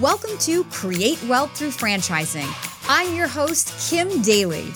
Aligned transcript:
Welcome 0.00 0.36
to 0.38 0.64
Create 0.64 1.22
Wealth 1.28 1.56
Through 1.56 1.68
Franchising. 1.68 2.48
I'm 2.88 3.14
your 3.14 3.28
host, 3.28 3.88
Kim 3.88 4.22
Daly. 4.22 4.72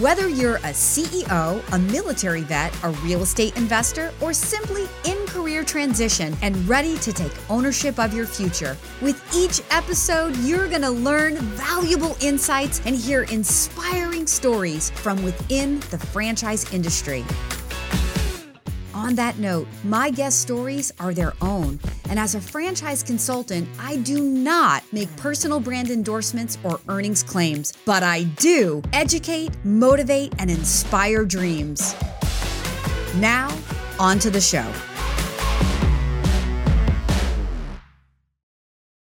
Whether 0.00 0.30
you're 0.30 0.56
a 0.56 0.72
CEO, 0.72 1.62
a 1.74 1.78
military 1.78 2.40
vet, 2.40 2.74
a 2.82 2.88
real 3.02 3.20
estate 3.20 3.54
investor, 3.58 4.14
or 4.22 4.32
simply 4.32 4.88
in 5.04 5.18
career 5.26 5.62
transition 5.62 6.34
and 6.40 6.56
ready 6.66 6.96
to 7.00 7.12
take 7.12 7.32
ownership 7.50 7.98
of 7.98 8.14
your 8.14 8.24
future, 8.24 8.78
with 9.02 9.22
each 9.36 9.60
episode, 9.70 10.34
you're 10.38 10.66
going 10.66 10.80
to 10.80 10.90
learn 10.90 11.34
valuable 11.36 12.16
insights 12.22 12.80
and 12.86 12.96
hear 12.96 13.24
inspiring 13.24 14.26
stories 14.26 14.88
from 14.88 15.22
within 15.22 15.80
the 15.90 15.98
franchise 15.98 16.72
industry. 16.72 17.26
On 19.08 19.14
that 19.14 19.38
note, 19.38 19.66
my 19.84 20.10
guest 20.10 20.42
stories 20.42 20.92
are 21.00 21.14
their 21.14 21.32
own. 21.40 21.80
And 22.10 22.18
as 22.18 22.34
a 22.34 22.40
franchise 22.42 23.02
consultant, 23.02 23.66
I 23.80 23.96
do 23.96 24.22
not 24.22 24.84
make 24.92 25.08
personal 25.16 25.60
brand 25.60 25.88
endorsements 25.88 26.58
or 26.62 26.78
earnings 26.90 27.22
claims, 27.22 27.72
but 27.86 28.02
I 28.02 28.24
do 28.24 28.82
educate, 28.92 29.52
motivate, 29.64 30.34
and 30.38 30.50
inspire 30.50 31.24
dreams. 31.24 31.96
Now, 33.16 33.56
on 33.98 34.18
to 34.18 34.28
the 34.28 34.42
show. 34.42 34.70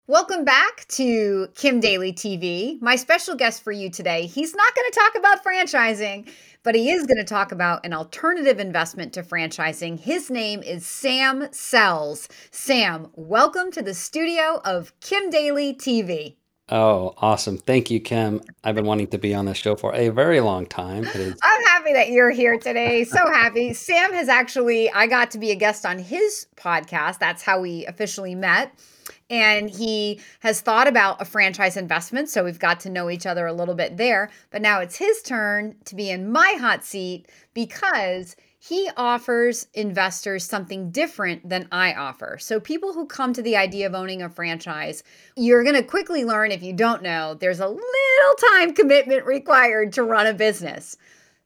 Welcome 0.08 0.44
back 0.44 0.86
to 0.90 1.48
Kim 1.56 1.80
Daly 1.80 2.12
TV. 2.12 2.80
My 2.80 2.94
special 2.94 3.34
guest 3.34 3.64
for 3.64 3.72
you 3.72 3.90
today, 3.90 4.26
he's 4.26 4.54
not 4.54 4.72
going 4.72 4.88
to 4.88 5.00
talk 5.00 5.14
about 5.16 5.44
franchising 5.44 6.30
but 6.66 6.74
he 6.74 6.90
is 6.90 7.06
going 7.06 7.16
to 7.16 7.22
talk 7.22 7.52
about 7.52 7.86
an 7.86 7.92
alternative 7.92 8.58
investment 8.58 9.12
to 9.12 9.22
franchising. 9.22 10.00
His 10.00 10.32
name 10.32 10.64
is 10.64 10.84
Sam 10.84 11.46
Sells. 11.52 12.28
Sam, 12.50 13.06
welcome 13.14 13.70
to 13.70 13.82
the 13.82 13.94
studio 13.94 14.60
of 14.64 14.92
Kim 14.98 15.30
Daly 15.30 15.72
TV. 15.74 16.34
Oh, 16.68 17.14
awesome. 17.18 17.58
Thank 17.58 17.90
you, 17.90 18.00
Kim. 18.00 18.40
I've 18.64 18.74
been 18.74 18.86
wanting 18.86 19.06
to 19.08 19.18
be 19.18 19.34
on 19.34 19.44
this 19.44 19.56
show 19.56 19.76
for 19.76 19.94
a 19.94 20.08
very 20.08 20.40
long 20.40 20.66
time. 20.66 21.06
I'm 21.06 21.64
happy 21.64 21.92
that 21.92 22.08
you're 22.08 22.30
here 22.30 22.58
today. 22.58 23.04
So 23.04 23.18
happy. 23.30 23.72
Sam 23.72 24.12
has 24.12 24.28
actually, 24.28 24.90
I 24.90 25.06
got 25.06 25.30
to 25.32 25.38
be 25.38 25.52
a 25.52 25.54
guest 25.54 25.86
on 25.86 26.00
his 26.00 26.48
podcast. 26.56 27.20
That's 27.20 27.42
how 27.42 27.60
we 27.60 27.86
officially 27.86 28.34
met 28.34 28.72
and 29.28 29.68
he 29.68 30.20
has 30.40 30.60
thought 30.60 30.86
about 30.86 31.20
a 31.20 31.24
franchise 31.24 31.76
investment. 31.76 32.28
So 32.28 32.44
we've 32.44 32.58
got 32.58 32.80
to 32.80 32.90
know 32.90 33.10
each 33.10 33.26
other 33.26 33.46
a 33.46 33.52
little 33.52 33.74
bit 33.74 33.96
there. 33.96 34.30
But 34.50 34.62
now 34.62 34.80
it's 34.80 34.96
his 34.96 35.22
turn 35.22 35.76
to 35.86 35.94
be 35.94 36.10
in 36.10 36.30
my 36.30 36.56
hot 36.58 36.84
seat 36.84 37.28
because 37.54 38.36
he 38.68 38.90
offers 38.96 39.68
investors 39.74 40.44
something 40.44 40.90
different 40.90 41.48
than 41.48 41.68
I 41.70 41.94
offer. 41.94 42.36
So, 42.40 42.58
people 42.58 42.94
who 42.94 43.06
come 43.06 43.32
to 43.32 43.42
the 43.42 43.56
idea 43.56 43.86
of 43.86 43.94
owning 43.94 44.22
a 44.22 44.28
franchise, 44.28 45.04
you're 45.36 45.62
going 45.62 45.76
to 45.76 45.84
quickly 45.84 46.24
learn 46.24 46.50
if 46.50 46.62
you 46.62 46.72
don't 46.72 47.02
know, 47.02 47.34
there's 47.34 47.60
a 47.60 47.68
little 47.68 48.34
time 48.50 48.74
commitment 48.74 49.24
required 49.24 49.92
to 49.92 50.02
run 50.02 50.26
a 50.26 50.34
business. 50.34 50.96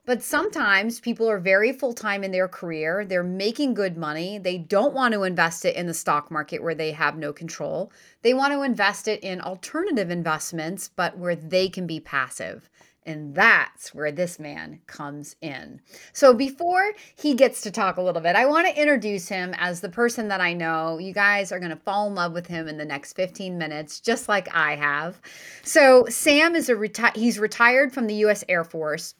But 0.06 0.22
sometimes 0.22 0.98
people 0.98 1.28
are 1.28 1.38
very 1.38 1.72
full 1.72 1.92
time 1.92 2.24
in 2.24 2.32
their 2.32 2.48
career. 2.48 3.04
They're 3.04 3.22
making 3.22 3.74
good 3.74 3.98
money. 3.98 4.38
They 4.38 4.56
don't 4.56 4.94
want 4.94 5.12
to 5.14 5.24
invest 5.24 5.64
it 5.64 5.76
in 5.76 5.86
the 5.86 5.94
stock 5.94 6.30
market 6.30 6.62
where 6.62 6.74
they 6.74 6.92
have 6.92 7.18
no 7.18 7.32
control. 7.32 7.92
They 8.22 8.32
want 8.32 8.52
to 8.54 8.62
invest 8.62 9.08
it 9.08 9.22
in 9.22 9.42
alternative 9.42 10.10
investments, 10.10 10.90
but 10.96 11.18
where 11.18 11.36
they 11.36 11.68
can 11.68 11.86
be 11.86 12.00
passive. 12.00 12.70
And 13.04 13.34
that's 13.34 13.94
where 13.94 14.10
this 14.12 14.38
man 14.38 14.80
comes 14.86 15.36
in. 15.40 15.80
So, 16.12 16.34
before 16.34 16.92
he 17.16 17.34
gets 17.34 17.60
to 17.62 17.70
talk 17.70 17.96
a 17.96 18.02
little 18.02 18.20
bit, 18.20 18.36
I 18.36 18.46
want 18.46 18.68
to 18.68 18.80
introduce 18.80 19.28
him 19.28 19.54
as 19.58 19.80
the 19.80 19.88
person 19.88 20.28
that 20.28 20.40
I 20.40 20.52
know. 20.52 20.98
You 20.98 21.14
guys 21.14 21.50
are 21.50 21.58
going 21.58 21.70
to 21.70 21.76
fall 21.76 22.08
in 22.08 22.14
love 22.14 22.32
with 22.32 22.46
him 22.46 22.68
in 22.68 22.76
the 22.76 22.84
next 22.84 23.14
15 23.14 23.56
minutes, 23.56 24.00
just 24.00 24.28
like 24.28 24.54
I 24.54 24.76
have. 24.76 25.20
So, 25.62 26.06
Sam 26.08 26.54
is 26.54 26.68
a 26.68 26.74
reti- 26.74 27.16
he's 27.16 27.38
retired 27.38 27.92
from 27.92 28.06
the 28.06 28.16
US 28.16 28.44
Air 28.48 28.64
Force 28.64 29.14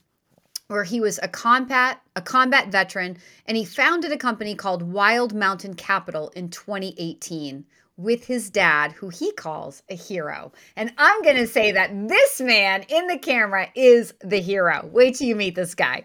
where 0.71 0.83
he 0.83 0.99
was 0.99 1.19
a 1.21 1.27
combat 1.27 2.01
a 2.15 2.21
combat 2.21 2.69
veteran 2.69 3.17
and 3.45 3.57
he 3.57 3.65
founded 3.65 4.11
a 4.11 4.17
company 4.17 4.55
called 4.55 4.81
Wild 4.81 5.33
Mountain 5.33 5.75
Capital 5.75 6.29
in 6.29 6.49
2018 6.49 7.65
with 7.97 8.25
his 8.25 8.49
dad 8.49 8.91
who 8.93 9.09
he 9.09 9.31
calls 9.33 9.83
a 9.89 9.95
hero. 9.95 10.51
And 10.75 10.91
I'm 10.97 11.21
going 11.21 11.37
to 11.37 11.47
say 11.47 11.71
that 11.71 11.91
this 12.07 12.41
man 12.41 12.83
in 12.89 13.07
the 13.07 13.17
camera 13.17 13.67
is 13.75 14.13
the 14.21 14.39
hero. 14.39 14.89
Wait 14.91 15.15
till 15.15 15.27
you 15.27 15.35
meet 15.35 15.55
this 15.55 15.75
guy. 15.75 16.03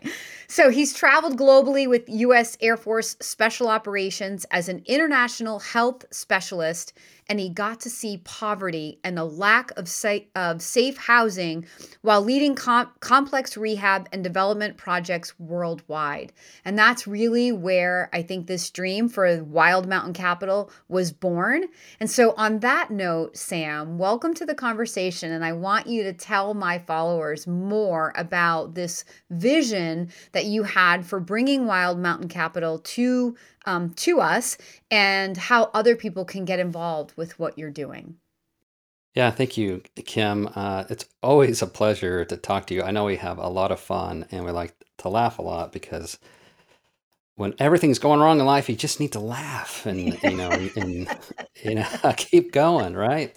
So 0.48 0.70
he's 0.70 0.92
traveled 0.92 1.38
globally 1.38 1.88
with 1.88 2.08
US 2.08 2.58
Air 2.60 2.76
Force 2.76 3.16
Special 3.20 3.68
Operations 3.68 4.44
as 4.50 4.68
an 4.68 4.82
international 4.86 5.58
health 5.60 6.04
specialist 6.10 6.92
and 7.28 7.40
he 7.40 7.48
got 7.48 7.80
to 7.80 7.90
see 7.90 8.18
poverty 8.18 8.98
and 9.02 9.16
the 9.16 9.24
lack 9.24 9.70
of, 9.76 9.88
of 10.34 10.62
safe 10.62 10.96
housing 10.96 11.66
while 12.02 12.20
leading 12.20 12.54
com- 12.54 12.90
complex 13.00 13.56
rehab 13.56 14.08
and 14.12 14.22
development 14.22 14.76
projects 14.76 15.38
worldwide. 15.38 16.32
And 16.64 16.78
that's 16.78 17.06
really 17.06 17.52
where 17.52 18.08
I 18.12 18.22
think 18.22 18.46
this 18.46 18.70
dream 18.70 19.08
for 19.08 19.42
Wild 19.42 19.88
Mountain 19.88 20.12
Capital 20.12 20.70
was 20.88 21.12
born. 21.12 21.64
And 22.00 22.10
so, 22.10 22.34
on 22.36 22.60
that 22.60 22.90
note, 22.90 23.36
Sam, 23.36 23.98
welcome 23.98 24.34
to 24.34 24.46
the 24.46 24.54
conversation. 24.54 25.32
And 25.32 25.44
I 25.44 25.52
want 25.52 25.86
you 25.86 26.04
to 26.04 26.12
tell 26.12 26.54
my 26.54 26.78
followers 26.78 27.46
more 27.46 28.12
about 28.16 28.74
this 28.74 29.04
vision 29.30 30.10
that 30.32 30.44
you 30.44 30.62
had 30.62 31.04
for 31.06 31.20
bringing 31.20 31.66
Wild 31.66 31.98
Mountain 31.98 32.28
Capital 32.28 32.78
to 32.78 33.36
um, 33.66 33.90
to 33.90 34.20
us 34.20 34.56
and 34.90 35.36
how 35.36 35.70
other 35.74 35.96
people 35.96 36.24
can 36.24 36.44
get 36.44 36.58
involved 36.58 37.12
with 37.16 37.38
what 37.38 37.58
you're 37.58 37.70
doing. 37.70 38.16
Yeah, 39.14 39.30
thank 39.30 39.56
you, 39.56 39.82
Kim. 40.04 40.48
Uh, 40.54 40.84
it's 40.90 41.06
always 41.22 41.62
a 41.62 41.66
pleasure 41.66 42.24
to 42.26 42.36
talk 42.36 42.66
to 42.66 42.74
you. 42.74 42.82
I 42.82 42.90
know 42.90 43.04
we 43.04 43.16
have 43.16 43.38
a 43.38 43.48
lot 43.48 43.72
of 43.72 43.80
fun 43.80 44.26
and 44.30 44.44
we 44.44 44.50
like 44.50 44.74
to 44.98 45.08
laugh 45.08 45.38
a 45.38 45.42
lot 45.42 45.72
because 45.72 46.18
when 47.36 47.54
everything's 47.58 47.98
going 47.98 48.20
wrong 48.20 48.40
in 48.40 48.46
life, 48.46 48.68
you 48.68 48.76
just 48.76 49.00
need 49.00 49.12
to 49.12 49.20
laugh 49.20 49.86
and 49.86 50.22
you 50.22 50.36
know 50.36 50.50
and 50.50 51.08
you 51.64 51.74
know 51.76 51.86
keep 52.16 52.52
going, 52.52 52.94
right? 52.94 53.34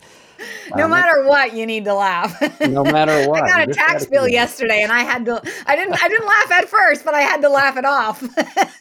No 0.76 0.86
um, 0.86 0.92
matter 0.92 1.26
what, 1.26 1.54
you 1.54 1.66
need 1.66 1.86
to 1.86 1.94
laugh. 1.94 2.40
no 2.62 2.84
matter 2.84 3.30
what. 3.30 3.44
I 3.44 3.48
got 3.48 3.70
a 3.70 3.74
tax 3.74 4.06
bill 4.06 4.28
yesterday, 4.28 4.82
and 4.82 4.92
I 4.92 5.02
had 5.02 5.26
to. 5.26 5.42
I 5.66 5.76
didn't. 5.76 6.02
I 6.04 6.08
didn't 6.08 6.28
laugh 6.28 6.52
at 6.52 6.70
first, 6.70 7.06
but 7.06 7.14
I 7.14 7.22
had 7.22 7.42
to 7.42 7.50
laugh 7.50 7.78
it 7.78 7.86
off. 7.86 8.24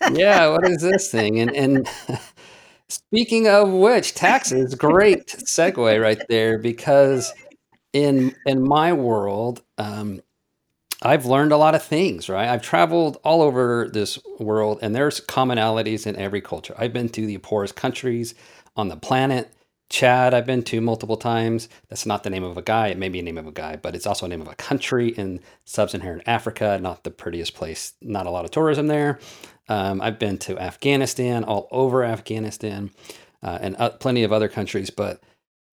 yeah. 0.13 0.49
What 0.49 0.69
is 0.69 0.81
this 0.81 1.11
thing? 1.11 1.41
And 1.41 1.55
and 1.55 1.89
speaking 2.89 3.49
of 3.49 3.71
which, 3.71 4.15
taxes. 4.15 4.75
Great 4.75 5.27
segue 5.27 6.03
right 6.03 6.23
there 6.29 6.59
because 6.59 7.33
in 7.93 8.35
in 8.47 8.63
my 8.67 8.93
world. 8.93 9.63
Um, 9.77 10.21
I've 11.01 11.27
learned 11.27 11.53
a 11.53 11.57
lot 11.57 11.77
of 11.77 11.83
things, 11.85 12.29
right? 12.29 12.49
I've 12.49 12.63
traveled 12.63 13.19
all 13.23 13.41
over 13.41 13.89
this 13.89 14.19
world 14.41 14.81
and 14.83 14.97
there's 14.97 15.21
commonalities 15.21 16.09
in 16.09 16.17
every 16.17 16.41
culture. 16.41 16.75
I've 16.77 16.93
been 16.93 17.09
to 17.11 17.25
the 17.25 17.39
poorest 17.39 17.77
countries 17.77 18.35
on 18.77 18.89
the 18.89 18.97
planet. 18.97 19.53
Chad, 19.91 20.35
I've 20.35 20.45
been 20.47 20.63
to 20.65 20.81
multiple 20.81 21.17
times. 21.17 21.69
That's 21.89 22.05
not 22.05 22.23
the 22.23 22.31
name 22.31 22.45
of 22.45 22.59
a 22.59 22.63
guy. 22.63 22.89
It 22.89 22.99
may 22.99 23.09
be 23.09 23.21
a 23.21 23.23
name 23.23 23.39
of 23.39 23.47
a 23.47 23.53
guy, 23.53 23.77
but 23.77 23.95
it's 23.95 24.07
also 24.07 24.27
a 24.27 24.29
name 24.29 24.43
of 24.43 24.49
a 24.49 24.55
country 24.55 25.09
in 25.09 25.41
sub 25.65 25.91
Saharan 25.91 26.23
Africa. 26.27 26.79
Not 26.81 27.05
the 27.05 27.11
prettiest 27.11 27.55
place, 27.55 27.95
not 28.03 28.27
a 28.27 28.31
lot 28.31 28.45
of 28.45 28.51
tourism 28.51 28.89
there. 28.89 29.19
Um, 29.69 30.01
I've 30.01 30.19
been 30.19 30.39
to 30.39 30.59
Afghanistan, 30.59 31.45
all 31.45 31.69
over 31.71 32.05
Afghanistan, 32.05 32.91
uh, 33.43 33.59
and 33.61 33.77
uh, 33.79 33.91
plenty 33.91 34.25
of 34.25 34.33
other 34.33 34.49
countries. 34.49 34.91
But 34.91 35.23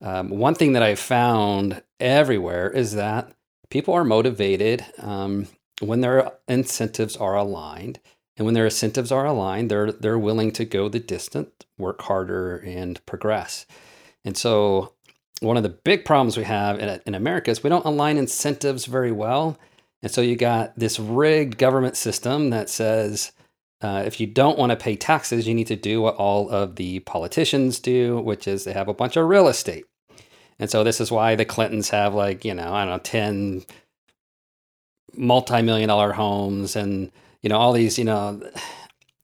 um, 0.02 0.30
one 0.30 0.56
thing 0.56 0.74
that 0.74 0.84
I've 0.84 1.00
found 1.00 1.82
everywhere 2.00 2.70
is 2.70 2.94
that 2.94 3.34
people 3.70 3.94
are 3.94 4.04
motivated 4.04 4.86
um, 5.00 5.48
when 5.82 6.02
their 6.02 6.32
incentives 6.48 7.18
are 7.18 7.36
aligned. 7.36 8.00
And 8.38 8.46
when 8.46 8.54
their 8.54 8.66
incentives 8.66 9.14
are 9.14 9.26
aligned, 9.26 9.72
they're, 9.72 9.94
they're 9.94 10.20
willing 10.20 10.52
to 10.54 10.66
go 10.66 10.90
the 10.90 11.00
distance, 11.00 11.52
work 11.78 12.02
harder, 12.02 12.58
and 12.58 13.06
progress. 13.06 13.66
And 14.26 14.36
so, 14.36 14.92
one 15.42 15.58
of 15.58 15.64
the 15.64 15.70
big 15.70 16.04
problems 16.04 16.38
we 16.38 16.44
have 16.44 16.80
in, 16.80 17.00
in 17.06 17.16
America 17.16 17.52
is 17.52 17.64
we 17.64 17.70
don't 17.70 17.86
align 17.86 18.18
incentives 18.18 18.86
very 18.86 19.12
well. 19.12 19.58
And 20.02 20.12
so, 20.12 20.22
you 20.22 20.36
got 20.36 20.78
this 20.78 21.00
rigged 21.00 21.58
government 21.58 21.96
system 21.96 22.50
that 22.50 22.70
says 22.70 23.32
uh, 23.82 24.04
if 24.06 24.20
you 24.20 24.26
don't 24.26 24.58
want 24.58 24.72
to 24.72 24.76
pay 24.76 24.96
taxes, 24.96 25.48
you 25.48 25.54
need 25.54 25.68
to 25.68 25.76
do 25.76 26.02
what 26.02 26.16
all 26.16 26.50
of 26.50 26.76
the 26.76 27.00
politicians 27.02 27.80
do, 27.80 28.20
which 28.20 28.48
is 28.48 28.64
they 28.64 28.74
have 28.74 28.88
a 28.88 28.94
bunch 28.94 29.16
of 29.16 29.28
real 29.28 29.48
estate. 29.48 29.86
And 30.58 30.70
so, 30.70 30.84
this 30.84 31.00
is 31.00 31.12
why 31.12 31.36
the 31.36 31.46
Clintons 31.46 31.90
have 31.90 32.16
like, 32.16 32.44
you 32.44 32.56
know, 32.56 32.74
I 32.74 32.84
don't 32.86 32.94
know, 32.96 33.00
10 33.00 33.66
multi 35.18 35.62
million 35.62 35.88
dollar 35.88 36.14
homes 36.14 36.76
and, 36.76 37.12
you 37.44 37.50
know, 37.50 37.58
all 37.58 37.74
these, 37.74 38.00
you 38.00 38.06
know, 38.06 38.42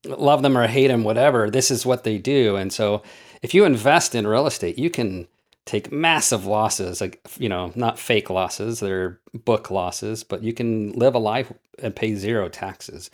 love 0.06 0.42
them 0.42 0.58
or 0.58 0.68
hate 0.68 0.88
them, 0.88 1.04
whatever. 1.04 1.50
This 1.50 1.72
is 1.72 1.86
what 1.86 2.04
they 2.04 2.18
do. 2.18 2.56
And 2.56 2.72
so, 2.72 3.02
if 3.42 3.54
you 3.54 3.66
invest 3.66 4.16
in 4.16 4.28
real 4.28 4.48
estate, 4.48 4.78
you 4.78 4.90
can 4.90 5.28
take 5.66 5.92
massive 5.92 6.46
losses, 6.46 7.02
like 7.02 7.22
you 7.38 7.50
know, 7.50 7.72
not 7.76 8.00
fake 8.00 8.30
losses, 8.30 8.80
they're 8.80 9.20
book 9.34 9.70
losses, 9.72 10.24
but 10.24 10.44
you 10.44 10.54
can 10.54 10.92
live 10.94 11.16
a 11.16 11.20
life 11.20 11.52
and 11.80 11.96
pay 11.96 12.16
zero 12.16 12.50
taxes. 12.50 13.10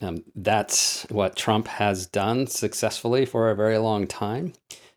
Um, 0.00 0.22
that's 0.34 1.04
what 1.10 1.36
Trump 1.36 1.66
has 1.68 2.06
done 2.06 2.46
successfully 2.46 3.24
for 3.26 3.50
a 3.50 3.56
very 3.56 3.78
long 3.78 4.06
time. 4.06 4.52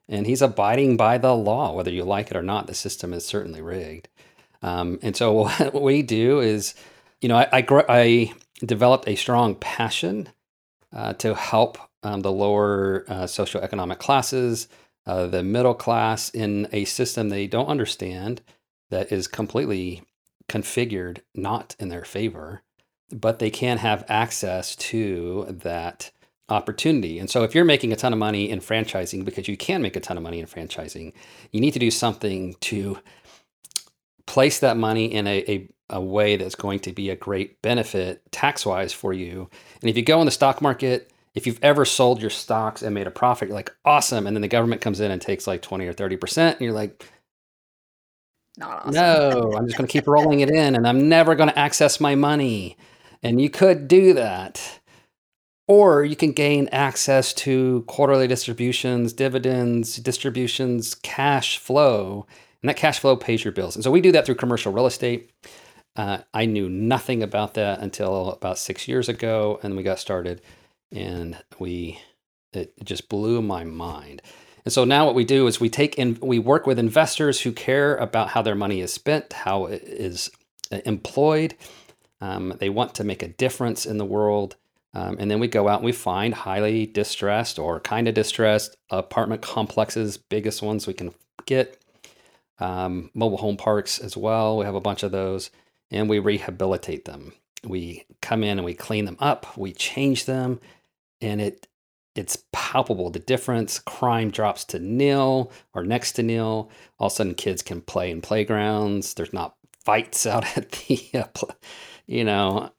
and 0.08 0.28
he's 0.28 0.42
abiding 0.42 0.98
by 0.98 1.18
the 1.18 1.36
law, 1.36 1.74
whether 1.74 1.92
you 1.92 2.04
like 2.04 2.30
it 2.32 2.38
or 2.38 2.44
not. 2.44 2.68
The 2.68 2.74
system 2.74 3.14
is 3.14 3.26
certainly 3.26 3.62
rigged. 3.62 4.10
Um, 4.62 5.00
and 5.02 5.16
so 5.16 5.48
what 5.72 5.82
we 5.82 6.02
do 6.02 6.40
is, 6.42 6.76
you 7.22 7.30
know, 7.30 7.38
I, 7.38 7.48
I, 7.52 7.66
I 7.88 8.34
developed 8.66 9.08
a 9.08 9.16
strong 9.16 9.56
passion 9.56 10.30
uh, 10.94 11.14
to 11.14 11.34
help 11.34 11.78
um, 12.04 12.22
the 12.22 12.32
lower 12.32 13.06
uh, 13.08 13.24
socioeconomic 13.24 14.00
classes, 14.00 14.68
uh, 15.06 15.28
the 15.28 15.44
middle 15.44 15.74
class 15.74 16.30
in 16.30 16.68
a 16.72 16.86
system 16.86 17.30
they 17.30 17.48
don't 17.48 17.68
understand 17.68 18.42
that 18.90 19.12
is 19.12 19.28
completely 19.28 20.04
configured 20.50 21.20
not 21.34 21.76
in 21.80 21.90
their 21.90 22.04
favor, 22.04 22.62
but 23.12 23.40
they 23.40 23.50
can 23.50 23.78
have 23.78 24.06
access 24.08 24.76
to 24.76 25.46
that 25.50 26.12
opportunity. 26.50 27.18
And 27.18 27.30
so 27.30 27.44
if 27.44 27.56
you're 27.56 27.66
making 27.66 27.94
a 27.94 27.96
ton 27.96 28.14
of 28.14 28.20
money 28.20 28.50
in 28.50 28.60
franchising, 28.60 29.24
because 29.24 29.48
you 29.48 29.58
can 29.58 29.82
make 29.82 29.96
a 29.96 30.02
ton 30.02 30.18
of 30.18 30.24
money 30.24 30.40
in 30.40 30.46
franchising, 30.46 31.14
you 31.52 31.62
need 31.62 31.72
to 31.72 31.80
do 31.80 31.90
something 31.90 32.56
to 32.62 33.00
place 34.28 34.60
that 34.60 34.78
money 34.78 35.06
in 35.06 35.28
a, 35.28 35.40
a, 35.50 35.70
a 35.90 36.02
way 36.02 36.36
that's 36.36 36.56
going 36.56 36.80
to 36.80 36.92
be 36.92 37.10
a 37.10 37.16
great 37.16 37.62
benefit 37.62 38.22
tax 38.32 38.66
wise 38.66 38.94
for 38.94 39.14
you. 39.14 39.50
And 39.82 39.90
if 39.90 39.98
you 39.98 40.04
go 40.04 40.20
in 40.20 40.26
the 40.26 40.32
stock 40.32 40.62
market, 40.62 41.11
if 41.34 41.48
you've 41.48 41.60
ever 41.62 41.86
sold 41.86 42.22
your 42.22 42.30
stocks 42.30 42.82
and 42.82 42.94
made 42.94 43.08
a 43.08 43.12
profit, 43.12 43.48
you're 43.48 43.56
like, 43.56 43.74
awesome. 43.86 44.28
And 44.28 44.36
then 44.36 44.42
the 44.42 44.48
government 44.48 44.82
comes 44.82 45.00
in 45.00 45.12
and 45.12 45.22
takes 45.22 45.48
like 45.48 45.62
20 45.62 45.88
or 45.88 45.94
30%, 45.94 46.38
and 46.38 46.62
you're 46.62 46.74
like, 46.74 47.06
not 48.58 48.86
awesome. 48.86 48.94
No, 48.94 49.54
I'm 49.58 49.66
just 49.66 49.78
going 49.78 49.88
to 49.88 49.92
keep 49.92 50.08
rolling 50.08 50.42
it 50.42 50.50
in 50.50 50.76
and 50.76 50.88
I'm 50.88 51.08
never 51.08 51.36
going 51.36 51.50
to 51.50 51.60
access 51.60 52.00
my 52.00 52.16
money. 52.16 52.78
And 53.24 53.40
you 53.42 53.50
could 53.50 53.88
do 53.88 54.14
that. 54.14 54.80
Or 55.68 56.04
you 56.04 56.18
can 56.18 56.34
gain 56.34 56.68
access 56.72 57.34
to 57.34 57.86
quarterly 57.88 58.28
distributions, 58.28 59.14
dividends, 59.14 59.96
distributions, 59.98 60.96
cash 60.96 61.60
flow. 61.60 62.26
And 62.62 62.68
that 62.68 62.76
cash 62.76 63.00
flow 63.00 63.16
pays 63.16 63.46
your 63.46 63.54
bills. 63.54 63.76
And 63.76 63.84
so 63.84 63.90
we 63.90 64.02
do 64.02 64.12
that 64.12 64.26
through 64.26 64.36
commercial 64.36 64.74
real 64.74 64.86
estate. 64.86 65.32
Uh, 65.96 66.20
I 66.34 66.46
knew 66.46 66.68
nothing 66.68 67.24
about 67.24 67.54
that 67.54 67.80
until 67.80 68.32
about 68.32 68.58
six 68.58 68.88
years 68.88 69.08
ago, 69.08 69.60
and 69.62 69.76
we 69.76 69.84
got 69.84 70.00
started, 70.00 70.42
and 70.92 71.38
we 71.60 72.00
it 72.54 72.74
just 72.84 73.10
blew 73.10 73.42
my 73.42 73.64
mind. 73.64 74.22
And 74.66 74.74
so 74.74 74.84
now 74.84 75.06
what 75.06 75.16
we 75.16 75.26
do 75.26 75.48
is 75.48 75.60
we 75.60 75.70
take 75.70 75.96
in, 75.98 76.18
we 76.22 76.38
work 76.38 76.68
with 76.68 76.78
investors 76.78 77.42
who 77.42 77.52
care 77.52 77.96
about 77.96 78.30
how 78.30 78.42
their 78.42 78.56
money 78.56 78.82
is 78.82 78.94
spent, 78.94 79.34
how 79.34 79.66
it 79.66 79.84
is 79.84 80.30
uh, 80.72 80.80
employed. 80.86 81.56
Um, 82.20 82.56
they 82.60 82.70
want 82.70 82.94
to 82.96 83.04
make 83.04 83.24
a 83.24 83.30
difference 83.30 83.86
in 83.86 83.98
the 83.98 84.06
world. 84.06 84.56
Um, 84.94 85.16
and 85.20 85.32
then 85.32 85.40
we 85.40 85.48
go 85.48 85.68
out 85.68 85.80
and 85.80 85.86
we 85.86 85.94
find 85.94 86.34
highly 86.34 86.86
distressed 86.86 87.58
or 87.58 87.80
kind 87.80 88.08
of 88.08 88.14
distressed 88.14 88.76
apartment 88.90 89.42
complexes, 89.42 90.18
biggest 90.18 90.62
ones 90.62 90.86
we 90.86 90.94
can 90.94 91.14
get, 91.46 91.82
um, 92.60 93.10
mobile 93.16 93.38
home 93.38 93.58
parks 93.58 93.98
as 93.98 94.16
well. 94.16 94.58
We 94.58 94.66
have 94.66 94.76
a 94.76 94.82
bunch 94.82 95.04
of 95.04 95.12
those, 95.12 95.50
and 95.90 96.10
we 96.10 96.20
rehabilitate 96.20 97.06
them. 97.06 97.34
We 97.64 98.06
come 98.22 98.44
in 98.44 98.60
and 98.60 98.66
we 98.66 98.74
clean 98.74 99.06
them 99.06 99.18
up, 99.20 99.58
we 99.58 99.72
change 99.72 100.26
them, 100.26 100.60
and 101.22 101.42
it 101.42 101.68
it's 102.16 102.44
palpable 102.52 103.10
the 103.10 103.20
difference. 103.20 103.80
Crime 103.80 104.32
drops 104.32 104.66
to 104.66 104.80
nil 104.80 105.52
or 105.74 105.84
next 105.84 106.14
to 106.14 106.24
nil. 106.24 106.70
All 107.00 107.08
of 107.08 107.14
a 107.14 107.16
sudden, 107.16 107.36
kids 107.36 107.62
can 107.62 107.82
play 107.82 108.12
in 108.12 108.22
playgrounds. 108.22 109.14
There's 109.14 109.34
not 109.34 109.56
fights 109.86 110.26
out 110.28 110.46
at 110.58 110.72
the, 110.72 111.02
uh, 111.16 111.28
you 112.08 112.24
know, 112.24 112.72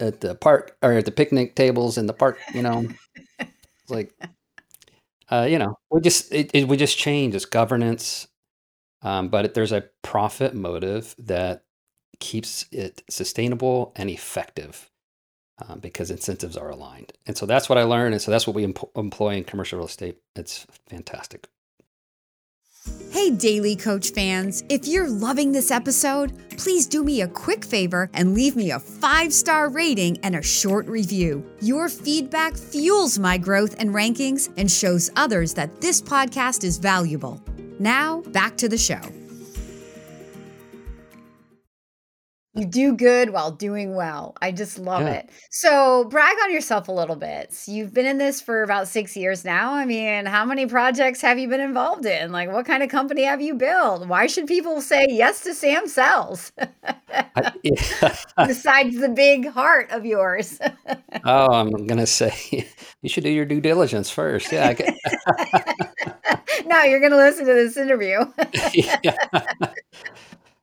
at 0.00 0.20
the 0.20 0.34
park 0.36 0.76
or 0.82 0.92
at 0.94 1.04
the 1.06 1.12
picnic 1.12 1.56
tables 1.56 1.98
in 1.98 2.06
the 2.06 2.14
park. 2.14 2.38
You 2.54 2.62
know, 2.62 2.88
it's 3.40 3.90
like, 3.90 4.14
uh, 5.30 5.46
you 5.48 5.58
know, 5.58 5.76
we 5.90 6.00
just 6.00 6.32
it, 6.32 6.50
it, 6.54 6.68
we 6.68 6.76
just 6.76 6.98
change. 6.98 7.34
It's 7.34 7.44
governance, 7.44 8.26
um, 9.02 9.28
but 9.28 9.46
it, 9.46 9.54
there's 9.54 9.72
a 9.72 9.84
profit 10.02 10.54
motive 10.54 11.14
that 11.18 11.64
keeps 12.20 12.66
it 12.72 13.02
sustainable 13.10 13.92
and 13.96 14.10
effective 14.10 14.89
um, 15.68 15.80
because 15.80 16.10
incentives 16.10 16.56
are 16.56 16.70
aligned. 16.70 17.12
And 17.26 17.36
so 17.36 17.46
that's 17.46 17.68
what 17.68 17.78
I 17.78 17.84
learned. 17.84 18.14
And 18.14 18.22
so 18.22 18.30
that's 18.30 18.46
what 18.46 18.56
we 18.56 18.64
employ 18.64 19.34
in 19.34 19.44
commercial 19.44 19.78
real 19.78 19.86
estate. 19.86 20.18
It's 20.36 20.66
fantastic. 20.88 21.48
Hey, 23.10 23.30
Daly 23.30 23.76
Coach 23.76 24.10
fans. 24.10 24.64
If 24.70 24.86
you're 24.88 25.08
loving 25.08 25.52
this 25.52 25.70
episode, 25.70 26.32
please 26.56 26.86
do 26.86 27.04
me 27.04 27.20
a 27.20 27.28
quick 27.28 27.64
favor 27.64 28.08
and 28.14 28.32
leave 28.32 28.56
me 28.56 28.70
a 28.70 28.78
five 28.78 29.34
star 29.34 29.68
rating 29.68 30.18
and 30.22 30.36
a 30.36 30.42
short 30.42 30.86
review. 30.86 31.44
Your 31.60 31.88
feedback 31.88 32.56
fuels 32.56 33.18
my 33.18 33.36
growth 33.36 33.74
and 33.78 33.90
rankings 33.90 34.50
and 34.56 34.70
shows 34.70 35.10
others 35.16 35.52
that 35.54 35.80
this 35.80 36.00
podcast 36.00 36.64
is 36.64 36.78
valuable. 36.78 37.42
Now, 37.78 38.22
back 38.28 38.56
to 38.58 38.68
the 38.68 38.78
show. 38.78 39.00
You 42.60 42.66
do 42.66 42.94
good 42.94 43.30
while 43.30 43.50
doing 43.50 43.94
well. 43.94 44.36
I 44.42 44.52
just 44.52 44.78
love 44.78 45.02
yeah. 45.02 45.14
it. 45.14 45.30
So, 45.50 46.04
brag 46.04 46.36
on 46.42 46.52
yourself 46.52 46.88
a 46.88 46.92
little 46.92 47.16
bit. 47.16 47.54
you've 47.66 47.94
been 47.94 48.04
in 48.04 48.18
this 48.18 48.42
for 48.42 48.62
about 48.62 48.86
six 48.86 49.16
years 49.16 49.46
now. 49.46 49.72
I 49.72 49.86
mean, 49.86 50.26
how 50.26 50.44
many 50.44 50.66
projects 50.66 51.22
have 51.22 51.38
you 51.38 51.48
been 51.48 51.60
involved 51.60 52.04
in? 52.04 52.32
Like, 52.32 52.50
what 52.50 52.66
kind 52.66 52.82
of 52.82 52.90
company 52.90 53.22
have 53.24 53.40
you 53.40 53.54
built? 53.54 54.06
Why 54.06 54.26
should 54.26 54.46
people 54.46 54.82
say 54.82 55.06
yes 55.08 55.42
to 55.44 55.54
Sam 55.54 55.88
Sells? 55.88 56.52
I, 57.08 57.52
yeah. 57.62 58.16
Besides 58.36 58.98
the 59.00 59.08
big 59.08 59.48
heart 59.48 59.90
of 59.90 60.04
yours. 60.04 60.58
oh, 61.24 61.52
I'm 61.52 61.70
to 61.86 62.06
say 62.06 62.34
you 63.02 63.08
should 63.08 63.24
do 63.24 63.30
your 63.30 63.46
due 63.46 63.62
diligence 63.62 64.10
first. 64.10 64.52
Yeah. 64.52 64.74
no, 66.66 66.82
you're 66.82 67.00
to 67.12 67.16
listen 67.16 67.46
to 67.46 67.54
this 67.54 67.78
interview. 67.78 68.18
yeah. 68.74 69.16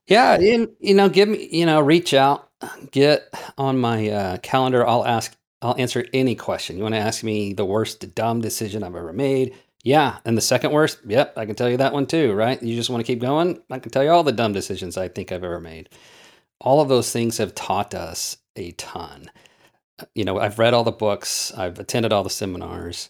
Yeah, 0.07 0.39
you, 0.39 0.75
you 0.79 0.93
know, 0.93 1.09
give 1.09 1.27
me, 1.27 1.49
you 1.51 1.65
know, 1.65 1.81
reach 1.81 2.13
out, 2.13 2.49
get 2.91 3.33
on 3.57 3.77
my 3.77 4.09
uh, 4.09 4.37
calendar. 4.37 4.87
I'll 4.87 5.05
ask, 5.05 5.35
I'll 5.61 5.75
answer 5.77 6.05
any 6.13 6.33
question. 6.33 6.77
You 6.77 6.83
want 6.83 6.95
to 6.95 6.99
ask 6.99 7.23
me 7.23 7.53
the 7.53 7.65
worst 7.65 8.15
dumb 8.15 8.39
decision 8.39 8.83
I've 8.83 8.95
ever 8.95 9.11
made? 9.11 9.53
Yeah. 9.83 10.17
And 10.23 10.37
the 10.37 10.41
second 10.41 10.71
worst? 10.71 10.99
Yep, 11.05 11.37
I 11.37 11.45
can 11.45 11.55
tell 11.55 11.69
you 11.69 11.77
that 11.77 11.93
one 11.93 12.05
too, 12.05 12.33
right? 12.33 12.61
You 12.61 12.75
just 12.75 12.89
want 12.89 13.05
to 13.05 13.11
keep 13.11 13.19
going? 13.19 13.61
I 13.69 13.79
can 13.79 13.91
tell 13.91 14.03
you 14.03 14.09
all 14.09 14.23
the 14.23 14.31
dumb 14.31 14.53
decisions 14.53 14.97
I 14.97 15.09
think 15.09 15.31
I've 15.31 15.43
ever 15.43 15.59
made. 15.59 15.89
All 16.61 16.81
of 16.81 16.89
those 16.89 17.11
things 17.11 17.37
have 17.37 17.53
taught 17.53 17.93
us 17.93 18.37
a 18.55 18.71
ton. 18.71 19.29
You 20.15 20.23
know, 20.23 20.39
I've 20.39 20.59
read 20.59 20.73
all 20.73 20.83
the 20.83 20.91
books, 20.91 21.51
I've 21.53 21.79
attended 21.79 22.13
all 22.13 22.23
the 22.23 22.29
seminars. 22.29 23.09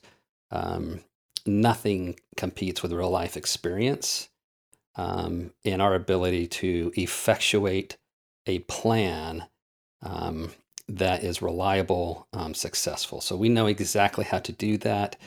Um, 0.51 1.01
nothing 1.45 2.19
competes 2.37 2.81
with 2.81 2.91
real 2.91 3.09
life 3.09 3.37
experience 3.37 4.29
um, 4.97 5.51
in 5.63 5.79
our 5.79 5.95
ability 5.95 6.47
to 6.47 6.91
effectuate 6.95 7.97
a 8.45 8.59
plan 8.59 9.45
um, 10.01 10.51
that 10.89 11.23
is 11.23 11.41
reliable, 11.41 12.27
um, 12.33 12.53
successful. 12.53 13.21
So 13.21 13.35
we 13.35 13.49
know 13.49 13.67
exactly 13.67 14.25
how 14.25 14.39
to 14.39 14.51
do 14.51 14.77
that. 14.79 15.17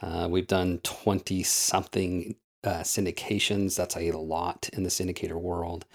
Uh, 0.00 0.28
we've 0.30 0.46
done 0.46 0.80
20 0.82 1.42
something 1.42 2.36
uh, 2.64 2.80
syndications. 2.80 3.76
That's 3.76 3.96
a 3.96 4.10
lot 4.12 4.68
in 4.72 4.82
the 4.82 4.90
syndicator 4.90 5.40
world. 5.40 5.86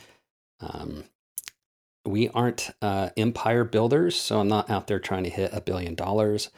Um, 0.59 1.03
we 2.05 2.29
aren't 2.29 2.71
uh, 2.81 3.09
empire 3.15 3.63
builders, 3.63 4.15
so 4.15 4.39
I'm 4.39 4.47
not 4.47 4.69
out 4.69 4.87
there 4.87 4.99
trying 4.99 5.23
to 5.25 5.29
hit 5.29 5.53
a 5.53 5.61
billion 5.61 5.93
dollars. 5.93 6.49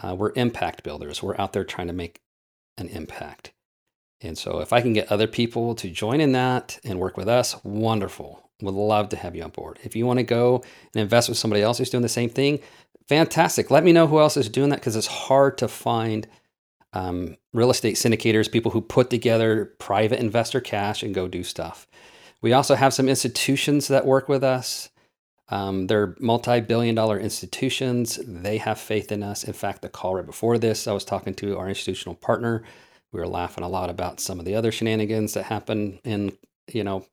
Uh, 0.00 0.14
we're 0.14 0.32
impact 0.36 0.82
builders. 0.84 1.22
We're 1.22 1.40
out 1.40 1.52
there 1.52 1.64
trying 1.64 1.88
to 1.88 1.92
make 1.92 2.20
an 2.76 2.88
impact. 2.88 3.53
And 4.24 4.38
so 4.38 4.60
if 4.60 4.72
I 4.72 4.80
can 4.80 4.92
get 4.92 5.12
other 5.12 5.26
people 5.26 5.74
to 5.76 5.90
join 5.90 6.20
in 6.20 6.32
that 6.32 6.78
and 6.84 6.98
work 6.98 7.16
with 7.16 7.28
us, 7.28 7.62
wonderful. 7.64 8.40
Would 8.62 8.74
love 8.74 9.10
to 9.10 9.16
have 9.16 9.36
you 9.36 9.42
on 9.42 9.50
board. 9.50 9.78
If 9.84 9.94
you 9.94 10.06
want 10.06 10.18
to 10.18 10.24
go 10.24 10.64
and 10.94 11.02
invest 11.02 11.28
with 11.28 11.38
somebody 11.38 11.62
else 11.62 11.78
who's 11.78 11.90
doing 11.90 12.02
the 12.02 12.08
same 12.08 12.30
thing, 12.30 12.60
fantastic. 13.08 13.70
Let 13.70 13.84
me 13.84 13.92
know 13.92 14.06
who 14.06 14.20
else 14.20 14.36
is 14.36 14.48
doing 14.48 14.70
that 14.70 14.80
because 14.80 14.96
it's 14.96 15.06
hard 15.06 15.58
to 15.58 15.68
find 15.68 16.26
um, 16.92 17.36
real 17.52 17.70
estate 17.70 17.96
syndicators, 17.96 18.50
people 18.50 18.70
who 18.70 18.80
put 18.80 19.10
together 19.10 19.74
private 19.78 20.20
investor 20.20 20.60
cash 20.60 21.02
and 21.02 21.14
go 21.14 21.28
do 21.28 21.42
stuff. 21.42 21.86
We 22.40 22.52
also 22.52 22.74
have 22.76 22.94
some 22.94 23.08
institutions 23.08 23.88
that 23.88 24.06
work 24.06 24.28
with 24.28 24.44
us. 24.44 24.90
Um, 25.48 25.88
they're 25.88 26.14
multi 26.20 26.60
billion 26.60 26.94
dollar 26.94 27.18
institutions. 27.18 28.18
They 28.24 28.58
have 28.58 28.78
faith 28.78 29.12
in 29.12 29.22
us. 29.22 29.44
In 29.44 29.52
fact, 29.52 29.82
the 29.82 29.88
call 29.88 30.14
right 30.14 30.24
before 30.24 30.56
this, 30.56 30.86
I 30.86 30.92
was 30.92 31.04
talking 31.04 31.34
to 31.34 31.58
our 31.58 31.68
institutional 31.68 32.14
partner 32.14 32.62
we 33.14 33.20
were 33.20 33.28
laughing 33.28 33.62
a 33.62 33.68
lot 33.68 33.90
about 33.90 34.18
some 34.18 34.40
of 34.40 34.44
the 34.44 34.56
other 34.56 34.72
shenanigans 34.72 35.34
that 35.34 35.44
happen 35.44 36.00
in, 36.02 36.36
you 36.72 36.82
know, 36.82 37.06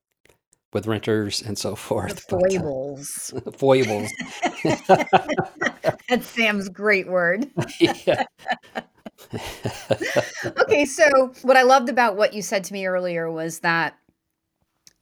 with 0.74 0.88
renters 0.88 1.44
and 1.44 1.58
so 1.58 1.76
forth. 1.76 2.26
The 2.28 2.40
foibles. 2.40 3.32
But, 3.34 3.48
uh, 3.48 3.52
foibles. 3.52 4.12
That's 6.10 6.28
Sam's 6.28 6.70
great 6.70 7.08
word. 7.08 7.48
yeah. 7.80 8.24
okay, 10.58 10.86
so 10.86 11.34
what 11.44 11.56
I 11.56 11.62
loved 11.62 11.88
about 11.88 12.18
what 12.18 12.34
you 12.34 12.42
said 12.42 12.64
to 12.64 12.74
me 12.74 12.88
earlier 12.88 13.30
was 13.30 13.60
that 13.60 13.96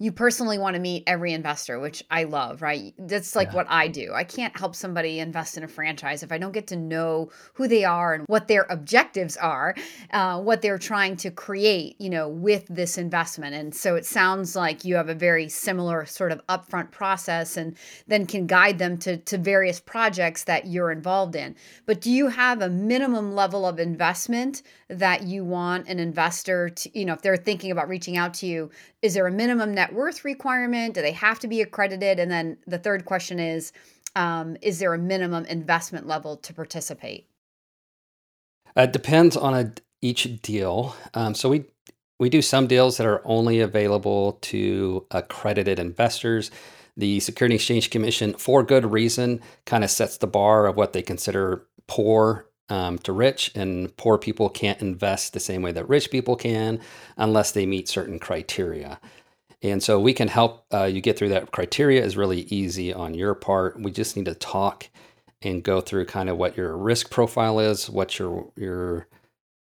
you 0.02 0.14
personally 0.14 0.58
want 0.58 0.76
to 0.76 0.80
meet 0.80 1.04
every 1.08 1.34
investor, 1.34 1.78
which 1.78 2.02
I 2.10 2.24
love, 2.24 2.62
right? 2.62 2.94
That's 2.98 3.36
like 3.36 3.50
yeah. 3.50 3.56
what 3.56 3.68
I 3.70 3.90
do. 3.90 4.14
I 4.14 4.24
can't 4.24 4.58
help 4.58 4.74
somebody 4.74 5.20
invest 5.20 5.58
in 5.58 5.64
a 5.64 5.68
franchise 5.68 6.24
if 6.24 6.32
I 6.32 6.38
don't 6.38 6.54
get 6.54 6.68
to 6.68 6.78
know 6.78 7.32
who 7.54 7.68
they 7.68 7.84
are 7.84 8.14
and 8.14 8.26
what 8.28 8.48
their 8.48 8.66
objectives 8.70 9.36
are, 9.36 9.76
uh, 10.12 10.40
what 10.40 10.62
they're 10.62 10.78
trying 10.78 11.18
to 11.18 11.32
create, 11.32 12.00
you 12.00 12.10
know, 12.10 12.30
with 12.30 12.66
this 12.70 12.98
investment. 12.98 13.56
And 13.56 13.76
so 13.76 13.96
it 13.96 14.06
sounds 14.06 14.56
like 14.56 14.86
you 14.86 14.96
have 14.96 15.10
a 15.10 15.14
very 15.14 15.50
similar 15.50 16.06
sort 16.06 16.32
of 16.32 16.46
upfront 16.48 16.92
process 16.92 17.58
and 17.58 17.76
then 18.08 18.26
can 18.26 18.48
guide 18.48 18.80
them 18.80 18.98
to, 19.00 19.18
to 19.18 19.38
various 19.38 19.82
projects 19.82 20.46
that 20.46 20.68
you're 20.68 20.92
involved 20.92 21.36
in. 21.36 21.58
But 21.86 22.00
do 22.00 22.10
you 22.10 22.30
have 22.30 22.62
a 22.62 22.70
minimum 22.70 23.36
level 23.36 23.66
of 23.66 23.80
investment 23.80 24.64
that 24.88 25.24
you 25.24 25.44
want 25.44 25.90
an 25.90 26.00
investor 26.00 26.70
to, 26.70 26.98
you 26.98 27.04
know, 27.04 27.14
if 27.14 27.22
they're 27.22 27.36
thinking 27.36 27.70
about 27.70 27.90
reaching 27.90 28.16
out 28.16 28.34
to 28.36 28.48
you, 28.48 28.72
is 29.02 29.14
there 29.14 29.28
a 29.28 29.32
minimum 29.32 29.74
net 29.74 29.89
worth 29.94 30.26
requirement? 30.26 30.94
Do 30.94 31.02
they 31.02 31.12
have 31.12 31.40
to 31.40 31.48
be 31.48 31.62
accredited? 31.62 32.20
And 32.20 32.32
then 32.32 32.58
the 32.68 32.78
third 32.78 33.06
question 33.06 33.40
is 33.40 33.72
um, 34.16 34.58
Is 34.62 34.80
there 34.80 34.94
a 34.94 34.98
minimum 34.98 35.46
investment 35.46 36.08
level 36.08 36.38
to 36.38 36.54
participate? 36.54 37.28
It 38.76 38.94
depends 38.94 39.36
on 39.36 39.54
a, 39.54 39.74
each 40.02 40.42
deal. 40.42 40.96
Um, 41.14 41.34
so 41.34 41.50
we 41.50 41.66
we 42.20 42.30
do 42.30 42.42
some 42.42 42.68
deals 42.68 42.98
that 42.98 43.08
are 43.08 43.22
only 43.26 43.62
available 43.62 44.34
to 44.42 45.06
accredited 45.12 45.80
investors. 45.80 46.52
The 46.98 47.22
Security 47.22 47.56
Exchange 47.56 47.90
Commission, 47.90 48.34
for 48.34 48.62
good 48.62 48.92
reason, 48.92 49.40
kind 49.66 49.86
of 49.86 49.90
sets 49.90 50.18
the 50.18 50.28
bar 50.28 50.68
of 50.68 50.76
what 50.76 50.92
they 50.92 51.02
consider 51.02 51.66
poor 51.88 52.46
um, 52.68 53.00
to 53.00 53.14
rich, 53.14 53.52
and 53.56 53.96
poor 53.96 54.18
people 54.18 54.50
can't 54.50 54.82
invest 54.82 55.34
the 55.34 55.40
same 55.40 55.62
way 55.62 55.72
that 55.72 55.88
rich 55.90 56.12
people 56.12 56.36
can 56.36 56.80
unless 57.18 57.52
they 57.52 57.66
meet 57.66 57.88
certain 57.88 58.20
criteria. 58.20 59.00
And 59.62 59.84
so 59.84 60.00
we 60.00 60.14
can 60.14 60.30
help 60.30 60.66
uh, 60.74 60.86
you 60.86 61.02
get 61.02 61.18
through 61.18 61.30
that 61.30 61.52
criteria 61.52 62.04
is 62.04 62.16
really 62.16 62.42
easy 62.44 62.94
on 62.94 63.14
your 63.14 63.34
part. 63.36 63.80
We 63.80 63.92
just 63.92 64.16
need 64.16 64.26
to 64.26 64.36
talk 64.36 64.90
and 65.42 65.64
go 65.64 65.82
through 65.82 66.06
kind 66.06 66.30
of 66.30 66.38
what 66.38 66.58
your 66.58 66.78
risk 66.78 67.10
profile 67.10 67.60
is, 67.60 67.90
what 67.90 68.20
your 68.20 68.52
your 68.56 69.08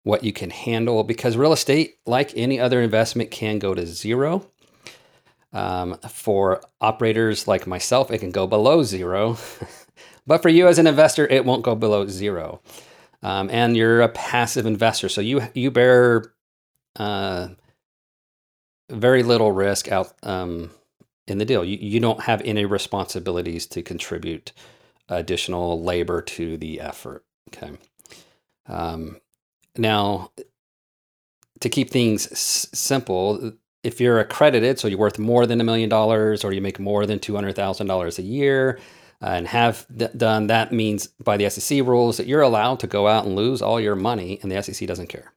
what 0.03 0.23
you 0.23 0.33
can 0.33 0.50
handle 0.50 1.03
because 1.03 1.38
real 1.38 1.53
estate 1.53 1.95
like 2.05 2.33
any 2.35 2.59
other 2.59 2.81
investment 2.81 3.31
can 3.31 3.59
go 3.59 3.73
to 3.73 3.85
zero. 3.85 4.45
Um, 5.53 6.00
for 6.09 6.63
operators 6.81 7.47
like 7.47 7.67
myself, 7.67 8.09
it 8.09 8.17
can 8.17 8.31
go 8.31 8.47
below 8.47 8.81
zero. 8.81 9.38
but 10.27 10.41
for 10.41 10.50
you 10.50 10.67
as 10.67 10.79
an 10.79 10.88
investor, 10.88 11.27
it 11.27 11.45
won't 11.45 11.63
go 11.63 11.75
below 11.75 12.07
zero 12.07 12.59
um, 13.23 13.50
and 13.50 13.75
you're 13.75 14.01
a 14.01 14.09
passive 14.09 14.65
investor, 14.65 15.07
so 15.09 15.21
you 15.21 15.41
you 15.53 15.71
bear 15.71 16.33
uh, 16.97 17.47
very 18.93 19.23
little 19.23 19.51
risk 19.51 19.91
out 19.91 20.13
um, 20.23 20.71
in 21.27 21.38
the 21.38 21.45
deal. 21.45 21.63
You 21.63 21.77
you 21.79 22.00
don't 22.00 22.21
have 22.23 22.41
any 22.43 22.65
responsibilities 22.65 23.67
to 23.67 23.81
contribute 23.81 24.53
additional 25.09 25.83
labor 25.83 26.21
to 26.21 26.57
the 26.57 26.81
effort. 26.81 27.25
Okay. 27.50 27.73
Um, 28.67 29.19
now, 29.77 30.31
to 31.59 31.69
keep 31.69 31.89
things 31.89 32.31
s- 32.31 32.67
simple, 32.73 33.53
if 33.83 34.00
you're 34.00 34.19
accredited, 34.19 34.79
so 34.79 34.88
you're 34.88 35.00
worth 35.00 35.19
more 35.19 35.45
than 35.45 35.59
a 35.62 35.63
million 35.63 35.89
dollars, 35.89 36.43
or 36.43 36.53
you 36.53 36.62
make 36.62 36.79
more 36.79 37.05
than 37.05 37.19
two 37.19 37.35
hundred 37.35 37.55
thousand 37.55 37.88
dollars 37.88 38.19
a 38.19 38.23
year, 38.23 38.79
uh, 39.21 39.27
and 39.27 39.47
have 39.47 39.85
d- 39.95 40.07
done, 40.15 40.47
that 40.47 40.71
means 40.71 41.07
by 41.23 41.38
the 41.38 41.50
SEC 41.50 41.79
rules 41.85 42.17
that 42.17 42.27
you're 42.27 42.41
allowed 42.41 42.79
to 42.81 42.88
go 42.88 43.07
out 43.07 43.25
and 43.25 43.35
lose 43.35 43.62
all 43.62 43.79
your 43.79 43.95
money, 43.95 44.39
and 44.41 44.51
the 44.51 44.62
SEC 44.63 44.88
doesn't 44.88 45.07
care. 45.07 45.33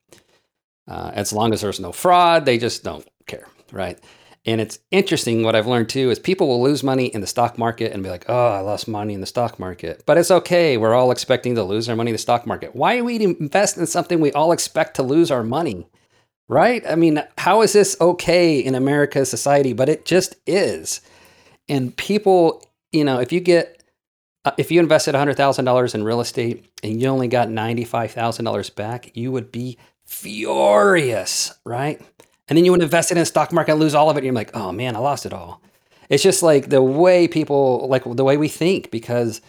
Uh, 0.88 1.10
as 1.14 1.32
long 1.32 1.52
as 1.52 1.60
there's 1.62 1.80
no 1.80 1.92
fraud, 1.92 2.44
they 2.44 2.58
just 2.58 2.84
don't 2.84 3.06
care, 3.26 3.46
right? 3.72 3.98
And 4.46 4.60
it's 4.60 4.78
interesting 4.92 5.42
what 5.42 5.56
I've 5.56 5.66
learned 5.66 5.88
too 5.88 6.10
is 6.10 6.20
people 6.20 6.46
will 6.46 6.62
lose 6.62 6.84
money 6.84 7.06
in 7.06 7.20
the 7.20 7.26
stock 7.26 7.58
market 7.58 7.92
and 7.92 8.02
be 8.02 8.08
like, 8.08 8.26
oh, 8.28 8.52
I 8.52 8.60
lost 8.60 8.86
money 8.86 9.12
in 9.12 9.20
the 9.20 9.26
stock 9.26 9.58
market. 9.58 10.04
But 10.06 10.18
it's 10.18 10.30
okay. 10.30 10.76
We're 10.76 10.94
all 10.94 11.10
expecting 11.10 11.56
to 11.56 11.64
lose 11.64 11.88
our 11.88 11.96
money 11.96 12.10
in 12.10 12.14
the 12.14 12.18
stock 12.18 12.46
market. 12.46 12.76
Why 12.76 12.96
do 12.96 13.04
we 13.04 13.20
invest 13.20 13.76
in 13.76 13.86
something 13.86 14.20
we 14.20 14.32
all 14.32 14.52
expect 14.52 14.94
to 14.96 15.02
lose 15.02 15.32
our 15.32 15.42
money? 15.42 15.88
Right? 16.48 16.84
I 16.88 16.94
mean, 16.94 17.24
how 17.38 17.62
is 17.62 17.72
this 17.72 17.96
okay 18.00 18.60
in 18.60 18.76
America's 18.76 19.28
society? 19.28 19.72
But 19.72 19.88
it 19.88 20.04
just 20.04 20.36
is. 20.46 21.00
And 21.68 21.96
people, 21.96 22.62
you 22.92 23.02
know, 23.02 23.18
if 23.18 23.32
you 23.32 23.40
get 23.40 23.82
uh, 24.44 24.52
if 24.56 24.70
you 24.70 24.78
invested 24.78 25.16
$100,000 25.16 25.94
in 25.94 26.04
real 26.04 26.20
estate 26.20 26.64
and 26.84 27.02
you 27.02 27.08
only 27.08 27.26
got 27.26 27.48
$95,000 27.48 28.74
back, 28.76 29.10
you 29.16 29.32
would 29.32 29.50
be 29.50 29.76
furious, 30.04 31.52
right? 31.64 32.00
And 32.48 32.56
then 32.56 32.64
you 32.64 32.74
invest 32.74 33.10
it 33.10 33.16
in 33.16 33.20
the 33.20 33.26
stock 33.26 33.52
market 33.52 33.74
lose 33.74 33.94
all 33.94 34.10
of 34.10 34.16
it. 34.16 34.20
And 34.20 34.26
you're 34.26 34.34
like, 34.34 34.54
oh 34.54 34.72
man, 34.72 34.96
I 34.96 35.00
lost 35.00 35.26
it 35.26 35.32
all. 35.32 35.60
It's 36.08 36.22
just 36.22 36.42
like 36.42 36.68
the 36.68 36.82
way 36.82 37.26
people, 37.26 37.88
like 37.88 38.04
the 38.04 38.24
way 38.24 38.36
we 38.36 38.48
think, 38.48 38.90
because 38.90 39.40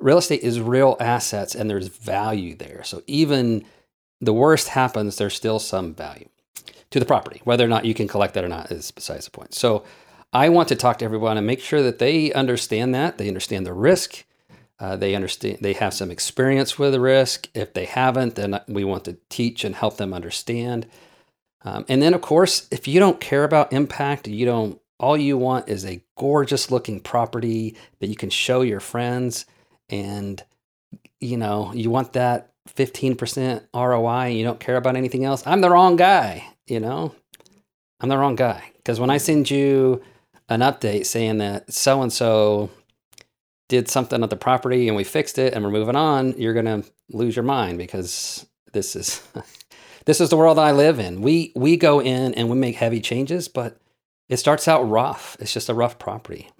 real 0.00 0.18
estate 0.18 0.42
is 0.42 0.60
real 0.60 0.96
assets 1.00 1.54
and 1.54 1.70
there's 1.70 1.88
value 1.88 2.54
there. 2.54 2.84
So 2.84 3.02
even 3.06 3.64
the 4.20 4.34
worst 4.34 4.68
happens, 4.68 5.16
there's 5.16 5.34
still 5.34 5.58
some 5.58 5.94
value 5.94 6.28
to 6.90 7.00
the 7.00 7.06
property. 7.06 7.40
Whether 7.44 7.64
or 7.64 7.68
not 7.68 7.84
you 7.84 7.94
can 7.94 8.08
collect 8.08 8.34
that 8.34 8.44
or 8.44 8.48
not 8.48 8.70
is 8.70 8.90
besides 8.90 9.24
the 9.24 9.30
point. 9.30 9.54
So 9.54 9.84
I 10.32 10.48
want 10.48 10.68
to 10.68 10.76
talk 10.76 10.98
to 10.98 11.04
everyone 11.04 11.38
and 11.38 11.46
make 11.46 11.60
sure 11.60 11.82
that 11.82 11.98
they 11.98 12.32
understand 12.32 12.94
that 12.94 13.18
they 13.18 13.28
understand 13.28 13.66
the 13.66 13.72
risk. 13.72 14.24
Uh, 14.78 14.94
they 14.94 15.14
understand 15.14 15.58
they 15.62 15.72
have 15.72 15.94
some 15.94 16.10
experience 16.10 16.78
with 16.78 16.92
the 16.92 17.00
risk. 17.00 17.48
If 17.54 17.72
they 17.72 17.86
haven't, 17.86 18.34
then 18.34 18.60
we 18.68 18.84
want 18.84 19.04
to 19.04 19.16
teach 19.30 19.64
and 19.64 19.74
help 19.74 19.96
them 19.96 20.12
understand. 20.12 20.86
Um, 21.66 21.84
and 21.88 22.00
then, 22.00 22.14
of 22.14 22.20
course, 22.20 22.68
if 22.70 22.86
you 22.86 23.00
don't 23.00 23.20
care 23.20 23.44
about 23.44 23.72
impact, 23.72 24.28
you 24.28 24.46
don't. 24.46 24.80
All 24.98 25.16
you 25.16 25.36
want 25.36 25.68
is 25.68 25.84
a 25.84 26.00
gorgeous 26.16 26.70
looking 26.70 27.00
property 27.00 27.76
that 27.98 28.06
you 28.06 28.16
can 28.16 28.30
show 28.30 28.62
your 28.62 28.80
friends, 28.80 29.44
and 29.90 30.42
you 31.20 31.36
know 31.36 31.72
you 31.74 31.90
want 31.90 32.14
that 32.14 32.52
15% 32.68 33.62
ROI. 33.74 34.08
And 34.08 34.38
you 34.38 34.44
don't 34.44 34.60
care 34.60 34.76
about 34.76 34.96
anything 34.96 35.24
else. 35.24 35.42
I'm 35.46 35.60
the 35.60 35.70
wrong 35.70 35.96
guy. 35.96 36.46
You 36.66 36.80
know, 36.80 37.14
I'm 38.00 38.08
the 38.08 38.16
wrong 38.16 38.36
guy 38.36 38.72
because 38.76 39.00
when 39.00 39.10
I 39.10 39.18
send 39.18 39.50
you 39.50 40.02
an 40.48 40.60
update 40.60 41.06
saying 41.06 41.38
that 41.38 41.72
so 41.72 42.02
and 42.02 42.12
so 42.12 42.70
did 43.68 43.88
something 43.88 44.22
at 44.22 44.30
the 44.30 44.36
property 44.36 44.86
and 44.86 44.96
we 44.96 45.04
fixed 45.04 45.38
it 45.38 45.52
and 45.52 45.64
we're 45.64 45.70
moving 45.70 45.96
on, 45.96 46.32
you're 46.38 46.54
going 46.54 46.82
to 46.82 46.88
lose 47.10 47.34
your 47.34 47.44
mind 47.44 47.78
because 47.78 48.46
this 48.72 48.94
is 48.94 49.26
this 50.06 50.20
is 50.20 50.30
the 50.30 50.36
world 50.36 50.58
I 50.58 50.72
live 50.72 50.98
in. 50.98 51.20
We 51.20 51.52
we 51.54 51.76
go 51.76 52.00
in 52.00 52.34
and 52.34 52.48
we 52.48 52.56
make 52.56 52.76
heavy 52.76 53.00
changes, 53.00 53.48
but 53.48 53.78
it 54.28 54.38
starts 54.38 54.66
out 54.66 54.82
rough. 54.88 55.36
It's 55.38 55.52
just 55.52 55.68
a 55.68 55.74
rough 55.74 55.98
property. 55.98 56.50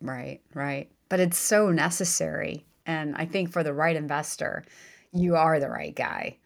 Right, 0.00 0.40
right. 0.54 0.90
But 1.08 1.20
it's 1.20 1.38
so 1.38 1.70
necessary 1.70 2.64
and 2.86 3.14
I 3.16 3.26
think 3.26 3.52
for 3.52 3.62
the 3.62 3.72
right 3.72 3.96
investor, 3.96 4.64
you 5.12 5.36
are 5.36 5.60
the 5.60 5.68
right 5.68 5.94
guy. 5.94 6.38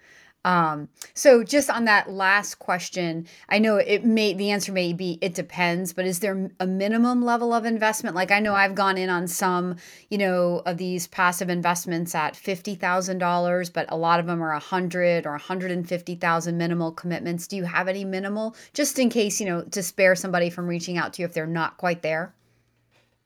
Um, 0.48 0.88
so 1.12 1.44
just 1.44 1.68
on 1.68 1.84
that 1.84 2.10
last 2.10 2.54
question, 2.54 3.26
I 3.50 3.58
know 3.58 3.76
it 3.76 4.02
may 4.02 4.32
the 4.32 4.50
answer 4.50 4.72
may 4.72 4.94
be 4.94 5.18
it 5.20 5.34
depends, 5.34 5.92
but 5.92 6.06
is 6.06 6.20
there 6.20 6.50
a 6.58 6.66
minimum 6.66 7.22
level 7.22 7.52
of 7.52 7.66
investment? 7.66 8.16
Like 8.16 8.30
I 8.30 8.40
know 8.40 8.54
I've 8.54 8.74
gone 8.74 8.96
in 8.96 9.10
on 9.10 9.28
some, 9.28 9.76
you 10.08 10.16
know, 10.16 10.62
of 10.64 10.78
these 10.78 11.06
passive 11.06 11.50
investments 11.50 12.14
at 12.14 12.34
fifty 12.34 12.74
thousand 12.74 13.18
dollars, 13.18 13.68
but 13.68 13.92
a 13.92 13.96
lot 13.98 14.20
of 14.20 14.26
them 14.26 14.42
are 14.42 14.52
a 14.52 14.58
hundred 14.58 15.26
or 15.26 15.36
hundred 15.36 15.70
and 15.70 15.86
fifty 15.86 16.14
thousand 16.14 16.56
minimal 16.56 16.92
commitments. 16.92 17.46
Do 17.46 17.56
you 17.56 17.64
have 17.64 17.86
any 17.86 18.06
minimal, 18.06 18.56
just 18.72 18.98
in 18.98 19.10
case 19.10 19.40
you 19.40 19.46
know, 19.46 19.64
to 19.64 19.82
spare 19.82 20.14
somebody 20.14 20.48
from 20.48 20.66
reaching 20.66 20.96
out 20.96 21.12
to 21.12 21.22
you 21.22 21.26
if 21.26 21.34
they're 21.34 21.46
not 21.46 21.76
quite 21.76 22.00
there? 22.00 22.32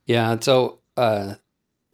Yeah, 0.06 0.40
so 0.40 0.80
uh, 0.96 1.34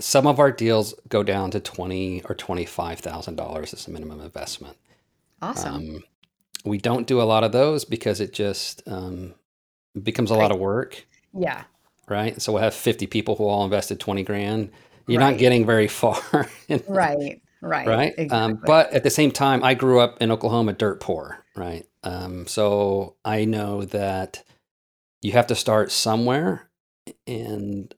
some 0.01 0.27
of 0.27 0.41
our 0.41 0.51
deals 0.51 0.95
go 1.11 1.23
down 1.23 1.51
to 1.51 1.61
twenty 1.61 2.23
or 2.23 2.35
twenty 2.35 2.65
five 2.65 3.01
thousand 3.01 3.37
dollars 3.37 3.75
as 3.75 3.87
a 3.87 3.91
minimum 3.91 4.23
investment. 4.23 4.79
Awesome. 5.41 5.75
Um, 5.75 6.05
we 6.65 6.79
don't 6.79 7.07
do 7.07 7.21
a 7.21 7.25
lot 7.25 7.45
of 7.45 7.53
those 7.53 7.85
because 7.85 8.21
it 8.21 8.33
just 8.33 8.83
um, 8.87 9.35
becomes 10.03 10.31
a 10.31 10.35
lot 10.35 10.51
of 10.51 10.59
work. 10.59 11.07
Yeah. 11.33 11.65
Right. 12.09 12.41
So 12.41 12.53
we'll 12.53 12.63
have 12.63 12.75
50 12.75 13.07
people 13.07 13.37
who 13.37 13.45
all 13.45 13.65
invested 13.65 14.01
20 14.01 14.23
grand. 14.25 14.71
You're 15.07 15.21
right. 15.21 15.31
not 15.31 15.39
getting 15.39 15.67
very 15.67 15.89
far. 15.89 16.49
right. 16.89 17.41
Right. 17.61 17.87
Right. 17.87 18.13
Um, 18.13 18.15
exactly. 18.19 18.29
Um, 18.31 18.61
but 18.65 18.93
at 18.93 19.03
the 19.03 19.11
same 19.11 19.31
time, 19.31 19.65
I 19.65 19.75
grew 19.75 20.01
up 20.01 20.21
in 20.21 20.31
Oklahoma 20.31 20.73
dirt 20.73 21.01
poor. 21.01 21.45
Right. 21.57 21.87
Um, 22.05 22.47
so 22.47 23.17
I 23.25 23.45
know 23.45 23.85
that 23.87 24.45
you 25.23 25.33
have 25.33 25.49
to 25.49 25.55
start 25.55 25.91
somewhere. 25.91 26.69
And 27.27 27.93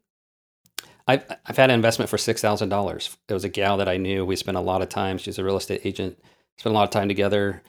I've, 1.06 1.24
I've 1.44 1.56
had 1.56 1.70
an 1.70 1.74
investment 1.74 2.08
for 2.08 2.16
$6,000. 2.16 3.16
It 3.28 3.34
was 3.34 3.44
a 3.44 3.48
gal 3.48 3.76
that 3.78 3.88
I 3.88 3.96
knew. 3.96 4.24
We 4.24 4.36
spent 4.36 4.56
a 4.56 4.60
lot 4.62 4.82
of 4.82 4.88
time. 4.88 5.18
She's 5.18 5.38
a 5.38 5.44
real 5.44 5.56
estate 5.56 5.82
agent 5.84 6.18
spent 6.58 6.74
a 6.74 6.78
lot 6.78 6.84
of 6.84 6.90
time 6.90 7.08
together. 7.08 7.62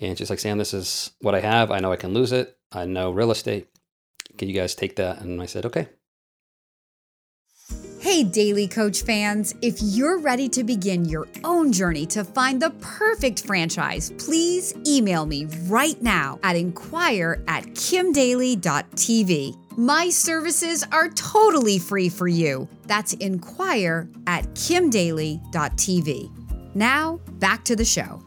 And 0.00 0.18
she's 0.18 0.30
like, 0.30 0.40
Sam, 0.40 0.58
this 0.58 0.74
is 0.74 1.12
what 1.20 1.34
I 1.34 1.40
have. 1.40 1.70
I 1.70 1.78
know 1.78 1.92
I 1.92 1.96
can 1.96 2.12
lose 2.12 2.32
it. 2.32 2.56
I 2.72 2.84
know 2.86 3.10
real 3.10 3.30
estate. 3.30 3.68
Can 4.38 4.48
you 4.48 4.54
guys 4.54 4.74
take 4.74 4.96
that? 4.96 5.20
And 5.20 5.40
I 5.40 5.46
said, 5.46 5.66
okay. 5.66 5.88
Hey, 8.00 8.24
Daly 8.24 8.66
Coach 8.66 9.02
fans, 9.02 9.54
if 9.62 9.76
you're 9.80 10.18
ready 10.18 10.48
to 10.50 10.64
begin 10.64 11.04
your 11.04 11.28
own 11.44 11.72
journey 11.72 12.04
to 12.06 12.24
find 12.24 12.60
the 12.60 12.70
perfect 12.80 13.46
franchise, 13.46 14.12
please 14.18 14.74
email 14.86 15.24
me 15.24 15.46
right 15.68 16.02
now 16.02 16.40
at 16.42 16.56
inquire 16.56 17.44
at 17.46 17.64
kimdaly.tv. 17.68 19.56
My 19.78 20.10
services 20.10 20.84
are 20.90 21.08
totally 21.10 21.78
free 21.78 22.08
for 22.08 22.26
you. 22.26 22.68
That's 22.86 23.12
inquire 23.14 24.08
at 24.26 24.46
kimdaly.tv. 24.54 26.41
Now, 26.74 27.20
back 27.38 27.64
to 27.64 27.76
the 27.76 27.84
show 27.84 28.22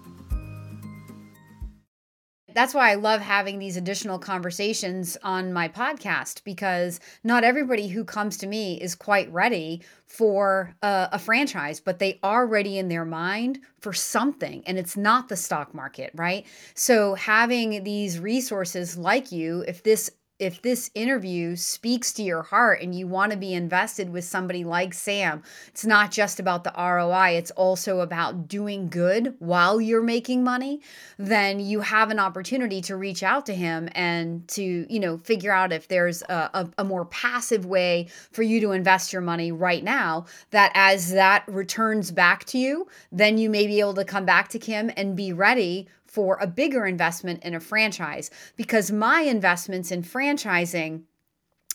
that's 2.55 2.73
why 2.73 2.89
I 2.89 2.95
love 2.95 3.19
having 3.19 3.59
these 3.59 3.75
additional 3.75 4.17
conversations 4.17 5.17
on 5.23 5.51
my 5.51 5.67
podcast 5.67 6.41
because 6.45 7.01
not 7.21 7.43
everybody 7.43 7.89
who 7.89 8.05
comes 8.05 8.37
to 8.37 8.47
me 8.47 8.81
is 8.81 8.95
quite 8.95 9.31
ready 9.31 9.81
for 10.07 10.73
a, 10.81 11.09
a, 11.11 11.19
franchise, 11.19 11.81
but 11.81 11.99
they 11.99 12.17
are 12.23 12.47
ready 12.47 12.77
in 12.77 12.87
their 12.87 13.03
mind 13.03 13.59
for 13.81 13.91
something. 13.91 14.63
And 14.65 14.79
it's 14.79 14.95
not 14.95 15.27
the 15.27 15.35
stock 15.35 15.73
market, 15.73 16.11
right? 16.15 16.45
So 16.75 17.15
having 17.15 17.83
these 17.83 18.21
resources 18.21 18.97
like 18.97 19.33
you, 19.33 19.65
if 19.67 19.83
this 19.83 20.09
if 20.37 20.61
this 20.61 20.91
interview 20.93 21.55
speaks 21.55 22.11
to 22.13 22.21
your 22.21 22.43
heart 22.43 22.81
and 22.81 22.93
you 22.93 23.07
want 23.07 23.31
to 23.31 23.37
be 23.37 23.53
invested 23.53 24.09
with 24.09 24.25
somebody 24.25 24.65
like 24.65 24.93
Sam, 24.93 25.43
it's 25.67 25.85
not 25.85 26.11
just 26.11 26.41
about 26.41 26.65
the 26.65 26.73
ROI, 26.77 27.37
it's 27.37 27.51
also 27.51 28.01
about 28.01 28.47
doing 28.47 28.89
good 28.89 29.35
while 29.39 29.79
you're 29.79 30.03
making 30.03 30.43
money, 30.43 30.81
then 31.17 31.61
you 31.61 31.79
have 31.79 32.11
an 32.11 32.19
opportunity 32.19 32.81
to 32.81 32.97
reach 32.97 33.23
out 33.23 33.45
to 33.45 33.55
him 33.55 33.87
and 33.93 34.45
to, 34.49 34.85
you 34.93 34.99
know, 34.99 35.17
figure 35.17 35.53
out 35.53 35.71
if 35.71 35.87
there's 35.87 36.21
a, 36.23 36.49
a, 36.53 36.69
a 36.79 36.83
more 36.83 37.05
passive 37.05 37.65
way 37.65 38.07
for 38.31 38.43
you 38.43 38.59
to 38.59 38.71
invest 38.71 39.13
your 39.13 39.21
money 39.21 39.53
right 39.53 39.83
now 39.83 40.25
that 40.51 40.71
as 40.75 41.11
that 41.11 41.45
returns 41.47 42.11
back 42.11 42.43
to 42.45 42.57
you, 42.57 42.87
then 43.09 43.37
you 43.37 43.49
may 43.49 43.67
be 43.67 43.79
able 43.79 43.93
to 43.93 44.03
come 44.03 44.25
back 44.25 44.49
to 44.49 44.59
Kim 44.59 44.91
and 44.97 45.15
be 45.15 45.31
ready 45.31 45.87
for 46.15 46.37
a 46.39 46.47
bigger 46.47 46.85
investment 46.85 47.43
in 47.43 47.53
a 47.53 47.59
franchise 47.59 48.31
because 48.55 48.91
my 48.91 49.21
investments 49.21 49.91
in 49.91 50.01
franchising 50.01 51.03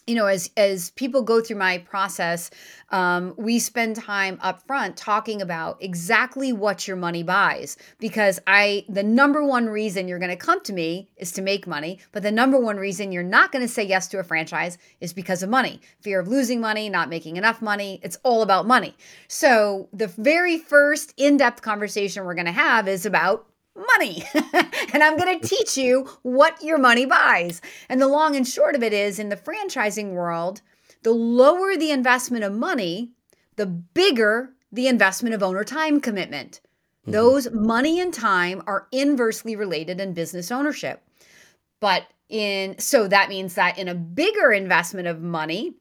you 0.07 0.17
know 0.17 0.27
as 0.27 0.51
as 0.57 0.91
people 0.91 1.23
go 1.23 1.41
through 1.41 1.57
my 1.57 1.79
process 1.79 2.51
um, 2.91 3.35
we 3.37 3.59
spend 3.59 3.95
time 3.95 4.39
up 4.43 4.67
front 4.67 4.97
talking 4.97 5.41
about 5.41 5.81
exactly 5.81 6.53
what 6.53 6.89
your 6.89 6.97
money 6.97 7.23
buys 7.23 7.77
because 7.99 8.41
i 8.47 8.85
the 8.89 9.03
number 9.03 9.45
one 9.45 9.67
reason 9.67 10.09
you're 10.09 10.19
going 10.19 10.31
to 10.31 10.37
come 10.37 10.61
to 10.63 10.73
me 10.73 11.09
is 11.17 11.31
to 11.31 11.43
make 11.43 11.67
money 11.67 11.99
but 12.13 12.23
the 12.23 12.33
number 12.33 12.59
one 12.59 12.77
reason 12.77 13.13
you're 13.13 13.23
not 13.23 13.53
going 13.53 13.63
to 13.63 13.73
say 13.73 13.85
yes 13.85 14.09
to 14.09 14.19
a 14.19 14.25
franchise 14.25 14.79
is 15.01 15.13
because 15.13 15.43
of 15.43 15.51
money. 15.51 15.81
Fear 16.01 16.21
of 16.21 16.29
losing 16.29 16.61
money 16.61 16.89
not 16.89 17.09
making 17.09 17.37
enough 17.37 17.63
money 17.63 18.01
it's 18.03 18.19
all 18.23 18.43
about 18.43 18.67
money. 18.67 18.97
So 19.29 19.89
the 19.93 20.09
very 20.09 20.59
first 20.59 21.15
in-depth 21.17 21.63
conversation 21.63 22.25
we're 22.25 22.35
going 22.35 22.47
to 22.47 22.53
have 22.53 22.89
is 22.89 23.07
about 23.07 23.47
money. 23.81 24.25
and 24.93 25.03
I'm 25.03 25.17
going 25.17 25.41
to 25.41 25.47
teach 25.47 25.77
you 25.77 26.09
what 26.23 26.63
your 26.63 26.79
money 26.79 27.07
buys. 27.07 27.61
And 27.89 28.01
the 28.01 28.09
long 28.09 28.37
and 28.37 28.47
short 28.47 28.75
of 28.75 28.83
it 28.83 28.93
is 28.93 29.19
in 29.19 29.29
the 29.29 29.37
franchising 29.37 30.13
world, 30.13 30.63
the 31.03 31.13
lower 31.13 31.77
the 31.77 31.91
investment 31.91 32.45
of 32.45 32.53
money, 32.53 33.11
the 33.57 33.67
bigger 33.67 34.55
the 34.73 34.87
investment 34.87 35.35
of 35.35 35.43
owner 35.43 35.65
time 35.65 36.01
commitment. 36.01 36.61
Mm-hmm. 37.03 37.13
Those 37.13 37.51
money 37.51 38.01
and 38.01 38.13
time 38.13 38.63
are 38.67 38.87
inversely 38.93 39.57
related 39.57 40.01
in 40.01 40.15
business 40.15 40.51
ownership. 40.51 41.03
But 41.81 42.05
in 42.29 42.79
so 42.79 43.09
that 43.09 43.29
means 43.29 43.55
that 43.55 43.79
in 43.79 43.89
a 43.89 43.95
bigger 43.95 44.53
investment 44.53 45.09
of 45.09 45.21
money, 45.21 45.75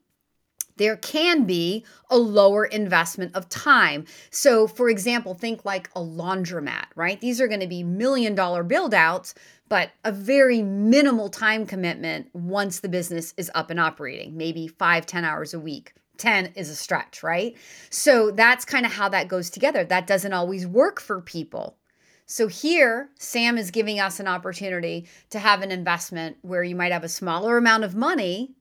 there 0.79 0.98
can 0.98 1.43
be 1.43 1.86
a 2.09 2.17
lower 2.17 2.65
investment 2.65 3.36
of 3.36 3.48
time. 3.50 4.05
So, 4.31 4.65
for 4.65 4.89
example, 4.89 5.36
think 5.36 5.63
like 5.63 5.89
a 5.95 6.00
laundromat, 6.00 6.86
right? 6.95 7.21
These 7.21 7.39
are 7.39 7.48
going 7.48 7.59
to 7.59 7.67
be 7.67 7.83
million 7.83 8.33
dollar 8.33 8.63
build 8.63 8.95
outs, 8.95 9.36
but 9.67 9.91
a 10.03 10.12
very 10.12 10.63
minimal 10.63 11.29
time 11.29 11.67
commitment 11.67 12.29
once 12.33 12.79
the 12.79 12.89
business 12.89 13.36
is 13.38 13.51
up 13.53 13.69
and 13.69 13.79
operating, 13.79 14.36
maybe 14.36 14.67
five, 14.67 15.05
ten 15.05 15.24
hours 15.24 15.53
a 15.53 15.59
week. 15.59 15.93
10 16.17 16.51
is 16.55 16.69
a 16.69 16.75
stretch, 16.75 17.24
right? 17.24 17.55
So 17.89 18.31
that's 18.31 18.65
kind 18.65 18.86
of 18.86 18.91
how 18.91 19.07
that 19.07 19.29
goes 19.29 19.50
together. 19.50 19.86
That 19.86 20.05
doesn't 20.05 20.33
always 20.33 20.67
work 20.67 21.00
for 21.00 21.21
people. 21.21 21.77
So 22.25 22.48
here, 22.48 23.09
Sam 23.17 23.57
is 23.57 23.71
giving 23.71 24.00
us 24.00 24.19
an 24.19 24.27
opportunity 24.27 25.07
to 25.29 25.39
have 25.39 25.62
an 25.62 25.71
investment 25.71 26.38
where 26.41 26.62
you 26.62 26.75
might 26.75 26.91
have 26.91 27.05
a 27.05 27.09
smaller 27.09 27.57
amount 27.57 27.86
of 27.86 27.95
money 27.95 28.53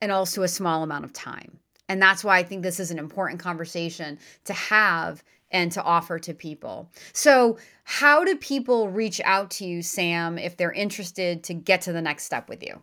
and 0.00 0.12
also 0.12 0.42
a 0.42 0.48
small 0.48 0.82
amount 0.82 1.04
of 1.04 1.12
time. 1.12 1.58
And 1.88 2.02
that's 2.02 2.24
why 2.24 2.38
I 2.38 2.42
think 2.42 2.62
this 2.62 2.80
is 2.80 2.90
an 2.90 2.98
important 2.98 3.40
conversation 3.40 4.18
to 4.44 4.52
have 4.52 5.22
and 5.50 5.70
to 5.72 5.82
offer 5.82 6.18
to 6.18 6.34
people. 6.34 6.90
So, 7.12 7.58
how 7.84 8.24
do 8.24 8.36
people 8.36 8.88
reach 8.88 9.20
out 9.24 9.50
to 9.52 9.64
you, 9.64 9.80
Sam, 9.82 10.38
if 10.38 10.56
they're 10.56 10.72
interested 10.72 11.44
to 11.44 11.54
get 11.54 11.82
to 11.82 11.92
the 11.92 12.02
next 12.02 12.24
step 12.24 12.48
with 12.48 12.64
you? 12.64 12.82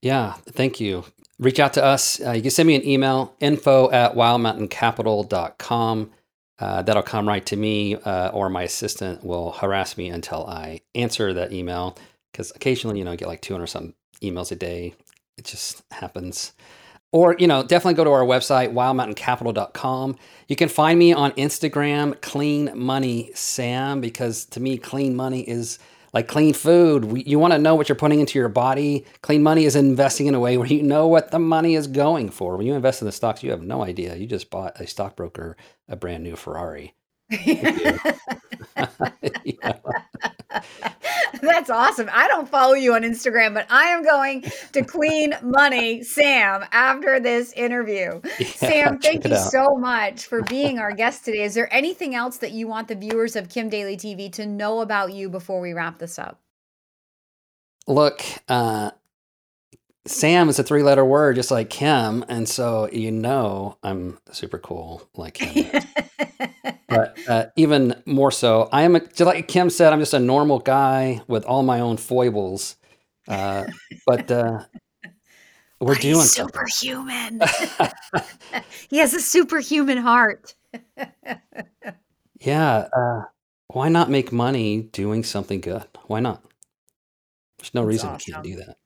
Yeah, 0.00 0.32
thank 0.48 0.80
you. 0.80 1.04
Reach 1.38 1.60
out 1.60 1.74
to 1.74 1.84
us. 1.84 2.20
Uh, 2.20 2.32
you 2.32 2.42
can 2.42 2.50
send 2.50 2.66
me 2.66 2.74
an 2.74 2.86
email, 2.86 3.34
info 3.40 3.90
at 3.90 4.14
wildmountaincapital.com. 4.14 6.10
Uh, 6.58 6.82
that'll 6.82 7.02
come 7.02 7.28
right 7.28 7.44
to 7.46 7.56
me, 7.56 7.96
uh, 7.96 8.28
or 8.28 8.48
my 8.48 8.62
assistant 8.62 9.24
will 9.24 9.52
harass 9.52 9.96
me 9.96 10.08
until 10.08 10.46
I 10.46 10.80
answer 10.94 11.32
that 11.34 11.52
email. 11.52 11.96
Because 12.32 12.50
occasionally, 12.54 12.98
you 12.98 13.04
know, 13.04 13.12
I 13.12 13.16
get 13.16 13.28
like 13.28 13.40
200 13.40 13.66
some 13.66 13.94
emails 14.22 14.52
a 14.52 14.56
day 14.56 14.94
it 15.40 15.46
just 15.46 15.82
happens. 15.90 16.52
Or, 17.12 17.34
you 17.38 17.48
know, 17.48 17.64
definitely 17.64 17.94
go 17.94 18.04
to 18.04 18.10
our 18.10 18.24
website, 18.24 18.72
wildmountaincapital.com. 18.72 20.16
You 20.46 20.54
can 20.54 20.68
find 20.68 20.98
me 20.98 21.12
on 21.12 21.32
Instagram, 21.32 22.20
Clean 22.20 22.70
Money 22.76 23.32
Sam, 23.34 24.00
because 24.00 24.44
to 24.46 24.60
me, 24.60 24.78
clean 24.78 25.16
money 25.16 25.48
is 25.48 25.80
like 26.12 26.28
clean 26.28 26.54
food. 26.54 27.06
We, 27.06 27.24
you 27.24 27.38
want 27.38 27.52
to 27.52 27.58
know 27.58 27.74
what 27.74 27.88
you're 27.88 27.96
putting 27.96 28.20
into 28.20 28.38
your 28.38 28.48
body. 28.48 29.04
Clean 29.22 29.42
money 29.42 29.64
is 29.64 29.74
investing 29.74 30.26
in 30.26 30.36
a 30.36 30.40
way 30.40 30.56
where 30.56 30.68
you 30.68 30.82
know 30.82 31.08
what 31.08 31.32
the 31.32 31.40
money 31.40 31.74
is 31.74 31.88
going 31.88 32.30
for. 32.30 32.56
When 32.56 32.66
you 32.66 32.74
invest 32.74 33.02
in 33.02 33.06
the 33.06 33.12
stocks, 33.12 33.42
you 33.42 33.50
have 33.50 33.62
no 33.62 33.82
idea. 33.82 34.16
You 34.16 34.26
just 34.26 34.50
bought 34.50 34.80
a 34.80 34.86
stockbroker 34.86 35.56
a 35.88 35.96
brand 35.96 36.22
new 36.22 36.36
Ferrari. 36.36 36.94
That's 41.42 41.70
awesome. 41.70 42.10
I 42.12 42.28
don't 42.28 42.48
follow 42.48 42.74
you 42.74 42.94
on 42.94 43.02
Instagram, 43.02 43.54
but 43.54 43.66
I 43.70 43.84
am 43.88 44.02
going 44.02 44.44
to 44.72 44.82
clean 44.82 45.34
money, 45.42 46.02
Sam, 46.02 46.64
after 46.72 47.20
this 47.20 47.52
interview. 47.52 48.20
Yeah, 48.38 48.46
Sam, 48.46 48.98
thank 48.98 49.26
you 49.26 49.36
so 49.36 49.76
much 49.76 50.26
for 50.26 50.42
being 50.42 50.78
our 50.78 50.92
guest 50.92 51.24
today. 51.24 51.42
Is 51.42 51.54
there 51.54 51.72
anything 51.72 52.14
else 52.14 52.38
that 52.38 52.52
you 52.52 52.66
want 52.66 52.88
the 52.88 52.94
viewers 52.94 53.36
of 53.36 53.48
Kim 53.48 53.68
Daly 53.68 53.96
TV 53.96 54.32
to 54.32 54.46
know 54.46 54.80
about 54.80 55.12
you 55.12 55.28
before 55.28 55.60
we 55.60 55.72
wrap 55.72 55.98
this 55.98 56.18
up? 56.18 56.40
Look, 57.86 58.22
uh, 58.48 58.90
Sam 60.06 60.48
is 60.48 60.58
a 60.58 60.62
three 60.62 60.82
letter 60.82 61.04
word, 61.04 61.36
just 61.36 61.50
like 61.50 61.70
Kim. 61.70 62.24
And 62.28 62.48
so 62.48 62.88
you 62.92 63.10
know 63.10 63.78
I'm 63.82 64.18
super 64.32 64.58
cool 64.58 65.08
like 65.14 65.36
him. 65.38 65.82
Uh, 67.30 67.46
even 67.54 67.94
more 68.06 68.32
so, 68.32 68.68
I 68.72 68.82
am, 68.82 68.96
a, 68.96 69.00
just 69.00 69.20
like 69.20 69.46
Kim 69.46 69.70
said, 69.70 69.92
I'm 69.92 70.00
just 70.00 70.14
a 70.14 70.18
normal 70.18 70.58
guy 70.58 71.20
with 71.28 71.44
all 71.44 71.62
my 71.62 71.78
own 71.78 71.96
foibles. 71.96 72.74
Uh, 73.28 73.66
but 74.06 74.28
uh, 74.32 74.64
we're 75.78 75.94
but 75.94 76.00
doing 76.00 76.22
superhuman. 76.22 77.40
he 78.90 78.98
has 78.98 79.14
a 79.14 79.20
superhuman 79.20 79.98
heart. 79.98 80.56
yeah. 82.40 82.88
Uh, 82.92 83.22
why 83.68 83.88
not 83.88 84.10
make 84.10 84.32
money 84.32 84.82
doing 84.82 85.22
something 85.22 85.60
good? 85.60 85.86
Why 86.08 86.18
not? 86.18 86.42
There's 87.58 87.74
no 87.74 87.82
That's 87.82 87.88
reason 87.88 88.08
awesome. 88.08 88.24
you 88.26 88.34
can't 88.34 88.44
do 88.44 88.56
that. 88.56 88.76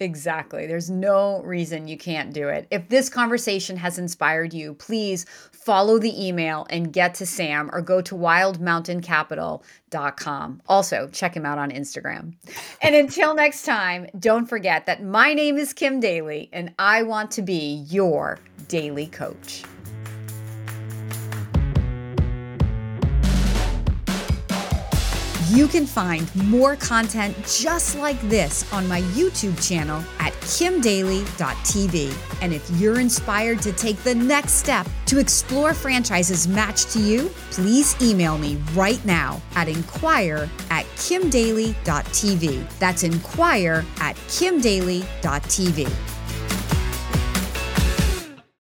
Exactly. 0.00 0.66
There's 0.66 0.88
no 0.88 1.42
reason 1.42 1.86
you 1.86 1.98
can't 1.98 2.32
do 2.32 2.48
it. 2.48 2.66
If 2.70 2.88
this 2.88 3.10
conversation 3.10 3.76
has 3.76 3.98
inspired 3.98 4.54
you, 4.54 4.72
please 4.74 5.26
follow 5.60 5.98
the 5.98 6.26
email 6.26 6.66
and 6.70 6.90
get 6.92 7.14
to 7.16 7.26
Sam 7.26 7.68
or 7.72 7.82
go 7.82 8.00
to 8.00 8.14
wildmountaincapital.com. 8.14 10.62
Also, 10.66 11.10
check 11.12 11.36
him 11.36 11.44
out 11.44 11.58
on 11.58 11.70
Instagram. 11.70 12.32
And 12.80 12.94
until 12.94 13.34
next 13.34 13.64
time, 13.64 14.06
don't 14.18 14.46
forget 14.46 14.86
that 14.86 15.04
my 15.04 15.34
name 15.34 15.58
is 15.58 15.74
Kim 15.74 16.00
Daly 16.00 16.48
and 16.52 16.72
I 16.78 17.02
want 17.02 17.30
to 17.32 17.42
be 17.42 17.84
your 17.88 18.38
daily 18.68 19.06
coach. 19.06 19.64
You 25.50 25.66
can 25.66 25.84
find 25.84 26.32
more 26.48 26.76
content 26.76 27.36
just 27.44 27.96
like 27.96 28.20
this 28.28 28.72
on 28.72 28.86
my 28.86 29.00
YouTube 29.00 29.60
channel 29.66 30.00
at 30.20 30.32
kimdaly.tv. 30.42 32.14
And 32.40 32.54
if 32.54 32.70
you're 32.78 33.00
inspired 33.00 33.60
to 33.62 33.72
take 33.72 33.96
the 34.04 34.14
next 34.14 34.52
step 34.52 34.86
to 35.06 35.18
explore 35.18 35.74
franchises 35.74 36.46
matched 36.46 36.90
to 36.90 37.00
you, 37.00 37.30
please 37.50 38.00
email 38.00 38.38
me 38.38 38.62
right 38.74 39.04
now 39.04 39.42
at 39.56 39.68
inquire 39.68 40.48
at 40.70 40.84
kimdaly.tv. 40.94 42.78
That's 42.78 43.02
inquire 43.02 43.84
at 43.98 44.14
kimdaly.tv. 44.28 46.19